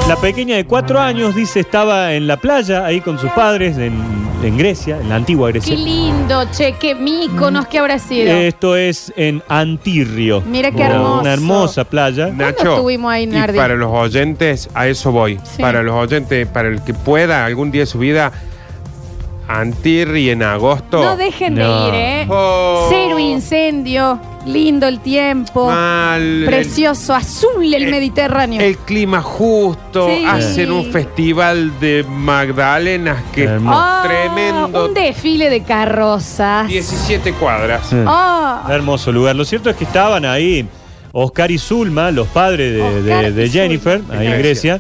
La 0.08 0.16
pequeña 0.18 0.56
de 0.58 0.66
cuatro 0.66 1.00
años 1.00 1.36
dice 1.36 1.60
estaba 1.62 2.14
en 2.14 2.28
la 2.28 2.38
playa 2.38 2.86
ahí 2.86 3.02
con 3.02 3.18
sus 3.20 3.32
padres 3.32 3.78
en, 3.78 3.94
en 4.44 4.58
Grecia, 4.58 5.00
en 5.00 5.10
la 5.10 5.16
antigua 5.16 5.52
Qué 5.52 5.60
Grecia. 5.60 5.76
lindo, 5.78 6.46
che, 6.52 6.76
qué 6.80 6.94
míconos 6.96 7.68
que 7.68 7.80
habrá 7.80 8.00
sido. 8.00 8.32
Esto 8.34 8.76
es 8.76 9.14
en 9.16 9.42
Antirrio. 9.48 10.42
Mira 10.42 10.72
qué 10.72 10.78
Una- 10.78 10.86
hermoso. 10.90 11.20
Una 11.22 11.34
hermosa 11.34 11.84
playa. 11.86 12.28
Nacho, 12.28 12.74
estuvimos 12.76 13.12
ahí, 13.12 13.24
y 13.24 13.28
Nardi? 13.28 13.58
para 13.58 13.76
los 13.76 13.90
oyentes, 13.92 14.70
a 14.74 14.88
eso 14.88 15.12
voy. 15.12 15.40
Sí. 15.44 15.62
Para 15.62 15.82
los 15.84 15.96
oyentes, 15.96 16.48
para 16.48 16.68
el 16.70 16.84
que 16.84 16.94
pueda 16.94 17.46
algún 17.46 17.72
día 17.72 17.82
de 17.84 17.88
su 17.88 18.00
vida, 18.00 18.32
Antirri 19.48 20.30
en 20.30 20.42
agosto. 20.44 21.04
No 21.04 21.18
dejen 21.18 21.56
No. 21.56 21.84
de 21.84 21.88
ir, 21.90 21.94
¿eh? 21.96 22.28
Oh. 22.30 22.88
Cero 22.90 23.20
incendio, 23.20 24.20
lindo 24.46 24.88
el 24.88 25.00
tiempo, 25.02 25.68
Mal, 25.70 26.44
precioso, 26.46 27.14
azul 27.14 27.74
el 27.74 27.84
el- 27.84 27.92
Mediterráneo. 27.92 28.62
El 28.62 28.78
clima 28.78 29.22
justo, 29.22 30.08
Sí. 30.10 30.24
hacen 30.26 30.72
un 30.72 30.92
festival 30.92 31.78
de 31.80 32.06
Magdalenas 32.08 33.22
que 33.34 33.44
Hermoso. 33.44 33.78
Ah, 33.80 34.04
tremendo. 34.06 34.86
Un 34.86 34.94
desfile 34.94 35.50
de 35.50 35.62
carrozas. 35.64 36.68
17 36.68 37.34
cuadras. 37.34 37.88
Sí. 37.90 37.98
Ah, 38.08 38.66
Hermoso 38.70 39.12
lugar. 39.12 39.36
Lo 39.36 39.44
cierto 39.46 39.70
es 39.70 39.76
que 39.76 39.84
estaban 39.84 40.24
ahí 40.26 40.66
Oscar 41.12 41.52
y 41.52 41.58
Zulma, 41.60 42.10
los 42.12 42.28
padres 42.30 42.72
de, 42.74 43.02
de- 43.04 43.14
Oscar 43.14 43.34
de 43.34 43.46
y 43.46 43.50
Jennifer, 43.50 44.00
Zulma. 44.00 44.20
ahí 44.20 44.28
en 44.28 44.34
En 44.34 44.40
Grecia. 44.40 44.80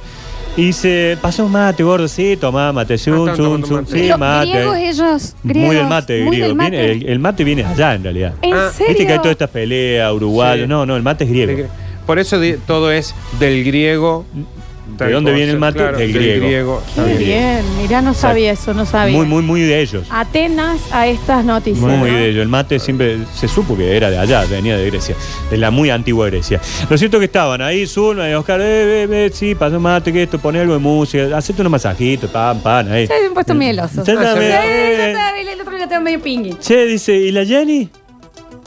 Y 0.55 0.71
se 0.73 1.17
pasó 1.19 1.45
un 1.45 1.51
mate, 1.51 1.81
gordo, 1.81 2.07
sí, 2.07 2.37
tomá 2.39 2.71
mate, 2.71 2.97
zum, 2.99 3.25
tomando 3.35 3.65
zum, 3.67 3.77
mate. 3.77 3.91
sí, 3.91 4.07
los 4.07 4.19
mate. 4.19 4.49
griegos 4.51 4.77
ellos, 4.77 5.35
griegos, 5.43 5.67
muy 5.67 5.75
del 5.75 5.87
mate 5.87 6.21
muy 6.21 6.29
griego. 6.37 6.47
del 6.47 6.55
mate. 6.55 6.69
Viene- 6.69 6.91
el, 6.91 7.07
el 7.09 7.19
mate 7.19 7.43
viene 7.43 7.65
allá 7.65 7.93
en 7.95 8.03
realidad. 8.03 8.33
¿En 8.43 8.53
Ah, 8.53 8.69
serio? 8.71 8.89
Viste 8.89 9.07
que 9.07 9.13
hay 9.13 9.17
toda 9.19 9.31
esta 9.31 9.47
pelea, 9.47 10.13
uruguayo. 10.13 10.63
Sí. 10.63 10.69
No, 10.69 10.85
no, 10.85 10.95
el 10.95 11.01
mate 11.01 11.23
es 11.23 11.29
griego. 11.31 11.67
Por 12.05 12.19
eso 12.19 12.39
di- 12.39 12.57
todo 12.67 12.91
es 12.91 13.15
del 13.39 13.63
griego. 13.63 14.25
¿De 14.85 15.11
dónde 15.11 15.31
viene 15.31 15.51
el 15.51 15.59
mate? 15.59 15.79
Claro, 15.79 15.97
Del 15.97 16.11
del 16.13 16.39
griego. 16.41 16.83
Qué 16.93 17.17
bien, 17.17 17.61
mirá, 17.81 18.01
no 18.01 18.13
sabía 18.13 18.51
eso, 18.51 18.73
no 18.73 18.85
sabía. 18.85 19.15
Muy, 19.15 19.25
muy, 19.25 19.41
muy 19.41 19.61
de 19.61 19.79
ellos. 19.81 20.05
Atenas 20.09 20.79
a 20.91 21.07
estas 21.07 21.45
noticias. 21.45 21.79
Muy, 21.79 21.95
muy 21.97 22.11
de 22.11 22.29
ellos. 22.29 22.41
El 22.43 22.49
mate 22.49 22.77
siempre 22.79 23.17
se 23.33 23.47
supo 23.47 23.77
que 23.77 23.95
era 23.95 24.09
de 24.09 24.17
allá, 24.17 24.43
venía 24.45 24.77
de 24.77 24.85
Grecia, 24.89 25.15
de 25.49 25.57
la 25.57 25.71
muy 25.71 25.89
antigua 25.89 26.27
Grecia. 26.27 26.59
Lo 26.89 26.97
cierto 26.97 27.17
es 27.17 27.21
que 27.21 27.25
estaban 27.25 27.61
ahí, 27.61 27.87
Zulma 27.87 28.29
y 28.29 28.33
Oscar, 28.33 28.59
eh, 28.61 29.03
eh, 29.03 29.07
eh, 29.09 29.31
sí, 29.33 29.55
pasó 29.55 29.79
mate, 29.79 30.11
que 30.11 30.23
esto, 30.23 30.37
pone 30.37 30.59
algo 30.59 30.73
de 30.73 30.79
música, 30.79 31.35
hacete 31.37 31.61
unos 31.61 31.71
masajitos, 31.71 32.29
pam, 32.29 32.59
pam, 32.59 32.91
ahí. 32.91 33.07
Se 33.07 33.13
han 33.13 33.33
puesto 33.33 33.55
mielosos. 33.55 34.07
Eh, 34.07 34.11
estaba- 34.11 35.39
el 35.39 35.59
otro 35.61 35.75
día 35.75 35.83
estaba 35.85 36.01
medio 36.01 36.21
pingui. 36.21 36.55
Che, 36.59 36.85
dice, 36.85 37.15
¿y 37.15 37.31
la 37.31 37.45
Jenny? 37.45 37.89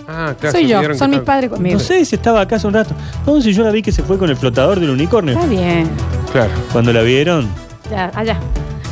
Ah, 0.08 0.34
claro. 0.38 0.52
Soy 0.56 0.68
yo, 0.68 0.94
son 0.94 1.10
mis 1.10 1.20
padres 1.20 1.50
conmigo. 1.50 1.74
No 1.74 1.80
sé 1.80 2.04
si 2.04 2.14
estaba 2.16 2.40
acá 2.40 2.56
hace 2.56 2.66
un 2.66 2.74
rato. 2.74 2.94
No, 3.26 3.40
si 3.40 3.52
yo 3.52 3.64
la 3.64 3.70
vi 3.70 3.82
que 3.82 3.92
se 3.92 4.02
fue 4.02 4.18
con 4.18 4.30
el 4.30 4.36
flotador 4.36 4.78
del 4.80 4.90
unicornio. 4.90 5.34
Está 5.34 5.46
bien. 5.46 5.88
Claro. 6.32 6.50
Cuando 6.72 6.92
la 6.92 7.02
vieron, 7.02 7.48
Ya, 7.90 8.10
allá. 8.14 8.38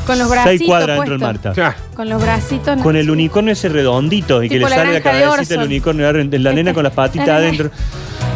Con 0.06 0.18
los 0.18 0.28
bracitos 0.28 0.58
seis 0.58 0.68
cuadras 0.68 0.96
dentro 0.98 1.14
del. 1.14 1.20
Marta. 1.20 1.52
Claro. 1.52 1.74
Con 1.94 2.08
los 2.08 2.20
bracitos. 2.20 2.82
Con 2.82 2.96
el 2.96 3.10
unicornio 3.10 3.52
ese 3.52 3.68
redondito 3.70 4.42
y 4.42 4.48
que 4.48 4.56
le 4.56 4.62
la 4.62 4.68
sale 4.68 4.92
la 4.94 5.00
cabecita 5.00 5.54
del 5.54 5.66
unicornio, 5.66 6.12
la, 6.12 6.24
la 6.38 6.52
nena 6.52 6.74
con 6.74 6.84
las 6.84 6.92
patitas 6.92 7.28
adentro. 7.28 7.70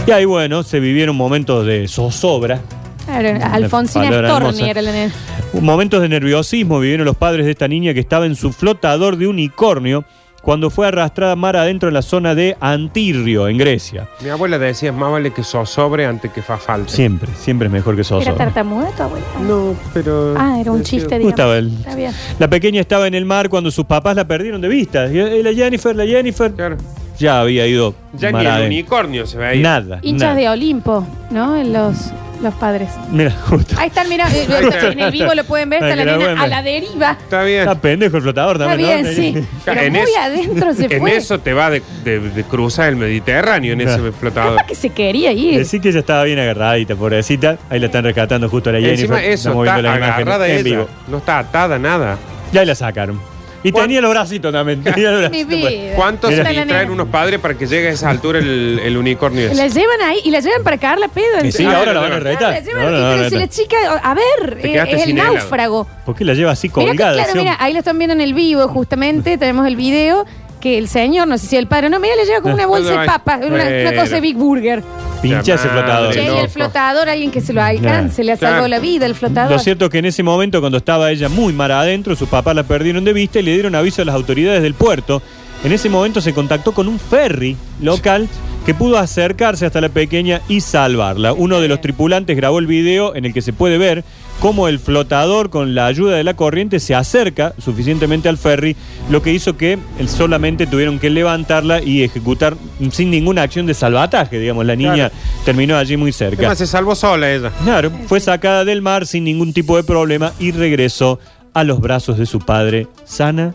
Y 0.07 0.11
ahí, 0.11 0.25
bueno, 0.25 0.63
se 0.63 0.81
vivieron 0.81 1.15
momentos 1.17 1.67
de 1.67 1.87
zozobra. 1.89 2.61
Claro, 3.05 3.39
Alfonsina 3.53 4.09
Storni 4.09 4.71
era 4.71 4.81
la 4.83 4.93
nena. 4.93 5.13
Momentos 5.61 6.01
de 6.01 6.09
nerviosismo 6.09 6.79
vivieron 6.81 7.05
los 7.07 7.17
padres 7.17 7.45
de 7.45 7.53
esta 7.53 7.69
niña 7.69 7.93
que 7.93 8.01
estaba 8.01 8.25
en 8.27 8.35
su 8.35 8.53
flotador 8.53 9.17
de 9.17 9.27
unicornio 9.27 10.05
cuando 10.43 10.71
fue 10.71 10.87
arrastrada 10.89 11.37
mar 11.37 11.57
adentro 11.57 11.89
en 11.89 11.95
la 11.95 12.03
zona 12.03 12.35
de 12.35 12.57
Antirrio, 12.61 13.49
en 13.49 13.59
Grecia. 13.59 14.09
Mi 14.23 14.31
abuela 14.31 14.59
decía, 14.59 14.93
más 14.93 15.11
vale 15.13 15.33
que 15.33 15.43
sobre 15.45 16.07
antes 16.07 16.31
que 16.33 16.41
fa 16.43 16.57
falta. 16.57 16.91
Siempre, 16.91 17.29
siempre 17.39 17.67
es 17.67 17.73
mejor 17.73 17.95
que 17.97 18.01
¿Era 18.03 18.09
zozobra. 18.09 18.35
tartamuda 18.37 18.91
tu 18.97 19.03
abuela? 19.03 19.27
No, 19.47 19.75
pero... 19.93 20.35
Ah, 20.39 20.59
era 20.61 20.73
un 20.73 20.83
chiste, 20.83 21.19
¿Cómo 21.19 21.19
digamos. 21.31 21.33
estaba 21.33 21.59
el- 21.59 21.73
Está 21.79 21.95
bien. 21.97 22.13
La 22.39 22.49
pequeña 22.49 22.81
estaba 22.81 23.07
en 23.07 23.15
el 23.15 23.25
mar 23.25 23.49
cuando 23.49 23.71
sus 23.71 23.85
papás 23.85 24.17
la 24.17 24.27
perdieron 24.27 24.61
de 24.61 24.69
vista. 24.69 25.07
Y 25.13 25.19
eh, 25.19 25.43
la 25.43 25.53
Jennifer, 25.53 25.95
la 25.95 26.07
Jennifer, 26.07 26.53
Claro. 26.53 26.77
ya 27.19 27.41
había 27.41 27.67
ido 27.67 27.95
Ya 28.15 28.31
mar 28.31 28.43
ni 28.43 28.47
el 28.47 28.53
adentro. 28.53 28.67
unicornio 28.75 29.27
se 29.27 29.39
veía. 29.39 29.63
Nada. 29.63 29.99
Hinchas 30.03 30.29
nada. 30.29 30.35
de 30.37 30.49
Olimpo, 30.49 31.07
¿no? 31.31 31.57
En 31.57 31.73
Los, 31.73 32.11
los 32.41 32.55
padres. 32.55 32.91
Mira, 33.11 33.31
justo. 33.31 33.75
Ahí 33.79 33.89
están, 33.89 34.09
mira, 34.09 34.27
eh, 34.33 34.47
está. 34.49 34.89
en 34.93 35.01
el 35.01 35.11
vivo 35.11 35.35
lo 35.35 35.45
pueden 35.45 35.71
ver, 35.71 35.83
está 35.83 35.97
la 35.97 36.05
la 36.05 36.17
nena 36.19 36.43
a 36.43 36.47
la 36.47 36.63
deriva. 36.63 37.13
Está 37.21 37.43
bien. 37.43 37.61
Está 37.61 37.75
pendejo 37.81 38.17
el 38.17 38.23
flotador 38.23 38.57
Está 38.57 38.69
también, 38.69 39.03
¿no? 39.05 39.11
bien, 39.11 39.35
sí. 39.35 39.47
Pero 39.65 39.81
En 39.81 39.93
muy 39.93 40.03
eso- 40.03 40.19
adentro 40.21 40.75
se 40.75 40.85
En 40.87 41.01
fue. 41.01 41.17
eso 41.17 41.39
te 41.41 41.53
va 41.53 41.71
de, 41.71 41.83
de- 42.05 42.21
de 42.21 42.45
cruzar 42.45 42.89
el 42.89 42.97
Mediterráneo 42.97 43.73
en 43.73 43.81
Claro. 43.81 44.07
ese 44.09 44.13
flotador. 44.19 44.55
Capaz 44.57 44.67
que 44.69 44.75
se 44.75 44.91
quería 44.91 45.33
ir. 45.33 45.59
Decir 45.59 45.81
que 45.81 45.89
ella 45.91 46.01
estaba 46.01 46.25
bien 46.25 46.39
agarradita, 46.39 46.95
pobrecita. 46.97 47.59
Ahí 47.71 47.81
la 47.81 47.87
están 47.87 48.05
rescatando 48.05 48.49
justo 48.49 48.71
a 48.71 48.73
la 48.75 48.79
Y 48.81 48.83
Jennifer. 48.85 49.05
encima 49.05 49.23
eso, 49.25 49.49
Estamos 49.51 49.67
está 49.67 49.81
viendo 49.81 50.05
agarrada 50.05 50.47
en 50.49 50.53
ella. 50.55 50.63
vivo. 50.63 50.89
No 51.09 51.19
está 51.19 51.39
atada 51.41 51.79
nada. 51.79 52.17
Ya 52.53 52.65
la 52.65 52.75
sacaron. 52.75 53.21
Y 53.63 53.73
¿Cuán- 53.73 53.87
tenía 53.87 54.01
los 54.01 54.11
bracitos 54.11 54.53
también. 54.53 54.83
tenía 54.85 55.11
los 55.11 55.31
Mi 55.31 55.43
bracitos, 55.45 55.61
pues. 55.61 55.73
vida. 55.83 55.93
¿Cuánto 55.97 56.29
Mira. 56.31 56.45
se 56.47 56.53
la 56.55 56.65
nena. 56.65 56.93
unos 56.93 57.09
padres 57.09 57.41
para 57.41 57.55
que 57.55 57.67
llegue 57.67 57.89
a 57.89 57.91
esa 57.91 58.09
altura 58.11 58.39
el, 58.39 58.81
el 58.85 58.97
unicornio 58.97 59.53
La 59.53 59.65
ese? 59.67 59.81
llevan 59.81 60.01
ahí 60.03 60.19
y 60.25 60.31
la 60.31 60.41
llevan 60.41 60.63
para 60.63 60.79
cagar 60.79 60.99
la 61.01 61.09
pedo. 61.09 61.45
Y 61.45 61.51
sí, 61.53 61.65
ahora 61.65 61.93
la 61.93 62.01
van 62.01 62.13
a 62.13 62.19
retar. 62.21 62.51
la 62.53 62.61
llevan- 62.61 62.85
Ahora 62.85 63.17
la 63.17 63.29
si 63.31 63.37
la 63.37 63.49
chica, 63.49 63.77
a 64.03 64.15
ver, 64.15 64.59
eh, 64.63 64.85
es 64.89 65.07
el 65.07 65.15
náufrago. 65.15 65.87
¿Por 66.07 66.15
qué 66.15 66.25
la 66.25 66.35
lleva 66.35 66.53
así 66.53 66.69
que, 66.69 66.75
colgada? 66.75 67.15
claro, 67.15 67.35
mira, 67.35 67.57
ahí 67.59 67.73
lo 67.73 67.81
están 67.81 67.99
viendo 67.99 68.15
en 68.15 68.21
el 68.21 68.33
vivo, 68.35 68.69
justamente, 68.69 69.37
tenemos 69.39 69.67
el 69.67 69.77
video, 69.77 70.25
que 70.59 70.79
el 70.79 70.89
señor, 70.89 71.29
no 71.29 71.39
sé 71.39 71.47
si 71.47 71.57
el 71.57 71.67
padre, 71.67 71.91
no, 71.91 72.01
mira, 72.01 72.15
le 72.17 72.25
lleva 72.25 72.41
como 72.41 72.55
una 72.55 72.67
bolsa 72.69 73.01
de 73.01 73.07
papas, 73.07 73.41
una, 73.45 73.95
cosa 73.95 74.17
de 74.17 74.21
Big 74.21 74.37
Burger. 74.37 74.83
Pincha 75.23 75.55
ese 75.55 75.69
flotador. 75.69 76.13
Che, 76.13 76.23
y 76.23 76.27
loco. 76.27 76.41
el 76.41 76.49
flotador, 76.49 77.09
alguien 77.09 77.31
que 77.31 77.41
se 77.41 77.53
lo 77.53 77.63
alcance, 77.63 78.23
le 78.23 78.33
ha 78.33 78.37
salvado 78.37 78.69
la 78.69 78.79
vida, 78.79 79.07
el 79.07 79.15
flotador. 79.15 79.51
Lo 79.51 79.59
cierto 79.59 79.87
es 79.87 79.91
que 79.91 79.99
en 79.99 80.05
ese 80.05 80.23
momento, 80.23 80.61
cuando 80.61 80.79
estaba 80.79 81.11
ella 81.11 81.29
muy 81.29 81.53
mar 81.53 81.73
adentro, 81.73 82.15
sus 82.15 82.29
papás 82.29 82.55
la 82.55 82.63
perdieron 82.63 83.05
de 83.05 83.13
vista 83.13 83.41
y 83.41 83.43
le 83.43 83.53
dieron 83.53 83.75
aviso 83.75 84.03
a 84.03 84.05
las 84.05 84.15
autoridades 84.15 84.63
del 84.63 84.75
puerto. 84.75 85.23
En 85.65 85.73
ese 85.73 85.89
momento 85.89 86.21
se 86.21 86.33
contactó 86.33 86.73
con 86.73 86.87
un 86.87 87.01
ferry 87.01 87.57
local 87.81 88.29
que 88.65 88.75
pudo 88.75 88.99
acercarse 88.99 89.67
hasta 89.67 89.81
la 89.81 89.89
pequeña 89.89 90.41
y 90.47 90.61
salvarla. 90.61 91.33
Uno 91.33 91.61
de 91.61 91.69
los 91.69 91.81
tripulantes 91.81 92.37
grabó 92.37 92.59
el 92.59 92.67
video 92.67 93.17
en 93.17 93.25
el 93.25 93.33
que 93.33 93.43
se 93.43 93.53
puede 93.53 93.79
ver 93.79 94.05
cómo 94.41 94.69
el 94.69 94.79
flotador 94.79 95.51
con 95.51 95.75
la 95.75 95.87
ayuda 95.87 96.17
de 96.17 96.25
la 96.25 96.35
corriente 96.35 96.79
se 96.81 96.95
acerca 96.95 97.55
suficientemente 97.59 98.29
al 98.29 98.39
ferry, 98.39 98.77
lo 99.11 99.23
que 99.23 99.33
hizo 99.33 99.57
que 99.57 99.79
solamente 100.07 100.67
tuvieron 100.67 100.99
que 100.99 101.11
levantarla 101.11 101.83
y 101.83 102.03
ejecutar 102.03 102.57
sin 102.93 103.11
ninguna 103.11 103.43
acción 103.43 103.67
de 103.67 103.75
salvataje, 103.75 104.39
digamos, 104.39 104.65
la 104.67 104.77
niña 104.77 104.95
Claro. 104.95 105.15
terminó 105.45 105.77
allí 105.77 105.97
muy 105.97 106.13
cerca. 106.13 106.39
Además, 106.39 106.59
se 106.59 106.67
salvó 106.67 106.95
sola 106.95 107.31
ella. 107.33 107.51
Claro, 107.65 107.91
fue 108.07 108.21
sacada 108.21 108.65
del 108.65 108.81
mar 108.83 109.07
sin 109.07 109.25
ningún 109.25 109.53
tipo 109.53 109.77
de 109.77 109.83
problema 109.85 110.33
y 110.39 110.53
regresó 110.53 111.19
a 111.55 111.65
los 111.65 111.81
brazos 111.81 112.19
de 112.19 112.27
su 112.27 112.39
padre 112.41 112.87
sana 113.05 113.53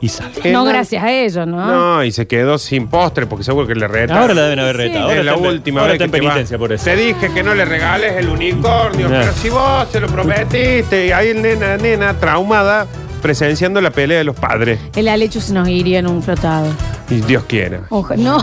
y 0.00 0.08
salva. 0.08 0.40
Que 0.42 0.52
No 0.52 0.60
no- 0.64 0.70
gracias 0.70 1.02
a 1.02 1.12
ellos, 1.12 1.46
¿no? 1.46 1.66
No, 1.66 2.04
y 2.04 2.12
se 2.12 2.26
quedó 2.26 2.58
sin 2.58 2.88
postre 2.88 3.26
porque 3.26 3.44
seguro 3.44 3.66
que 3.66 3.74
le 3.74 3.86
retaron. 3.88 4.22
Ahora 4.22 4.34
la 4.34 4.42
deben 4.42 4.58
haber 4.60 4.76
Sí. 4.76 4.82
retado. 4.82 5.04
Ahora 5.08 5.18
es 5.20 5.24
la 5.26 5.36
última 5.36 5.80
ahora 5.80 5.92
vez 5.92 6.00
está 6.00 6.04
en 6.04 6.10
que 6.10 6.18
te 6.18 6.24
va. 6.26 6.30
penitencia 6.32 6.58
por 6.58 6.72
eso. 6.72 6.84
Te 6.84 6.96
dije 6.96 7.30
que 7.32 7.42
no 7.42 7.54
le 7.54 7.64
regales 7.64 8.12
el 8.16 8.28
unicornio, 8.28 9.08
Ya. 9.10 9.20
pero 9.20 9.32
si 9.34 9.48
vos 9.50 9.86
se 9.90 10.00
lo 10.00 10.06
prometiste, 10.08 11.06
y 11.06 11.12
ahí 11.12 11.28
el 11.28 11.42
nena, 11.42 11.76
nena, 11.76 12.14
traumada, 12.14 12.86
presenciando 13.22 13.80
la 13.80 13.90
pelea 13.90 14.18
de 14.18 14.24
los 14.24 14.36
padres. 14.36 14.78
El 14.94 15.08
Alechu 15.08 15.40
se 15.40 15.52
nos 15.54 15.66
iría 15.68 15.98
en 16.00 16.06
un 16.06 16.22
flotado. 16.22 16.66
Y 17.08 17.16
Dios 17.22 17.44
quiera. 17.44 17.80
Oja- 17.90 18.16
No, 18.16 18.38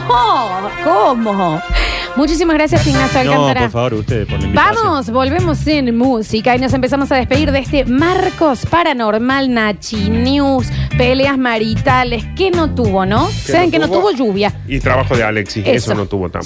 ¿cómo? 0.83 1.61
Muchísimas 2.17 2.55
gracias, 2.55 2.85
Ignacio 2.85 3.23
No, 3.23 3.31
Alcántara. 3.31 3.61
por 3.61 3.71
favor, 3.71 3.93
ustedes 3.95 4.27
por 4.27 4.39
la 4.39 4.45
invitación. 4.45 4.75
Vamos, 4.75 5.09
volvemos 5.11 5.65
en 5.67 5.97
música 5.97 6.55
y 6.55 6.59
nos 6.59 6.73
empezamos 6.73 7.11
a 7.11 7.15
despedir 7.15 7.51
de 7.51 7.59
este 7.59 7.85
Marcos 7.85 8.65
Paranormal 8.65 9.51
Nachi 9.53 10.09
News, 10.09 10.67
peleas 10.97 11.37
maritales, 11.37 12.23
que 12.35 12.51
no 12.51 12.75
tuvo, 12.75 13.05
¿no? 13.05 13.27
¿Saben 13.29 13.71
que 13.71 13.79
no 13.79 13.87
tuvo 13.89 14.11
lluvia? 14.11 14.53
Y 14.67 14.79
trabajo 14.79 15.15
de 15.15 15.23
Alexis, 15.23 15.63
eso, 15.65 15.91
Eso. 15.91 15.95
no 15.95 16.05
tuvo 16.05 16.29
tampoco. 16.29 16.39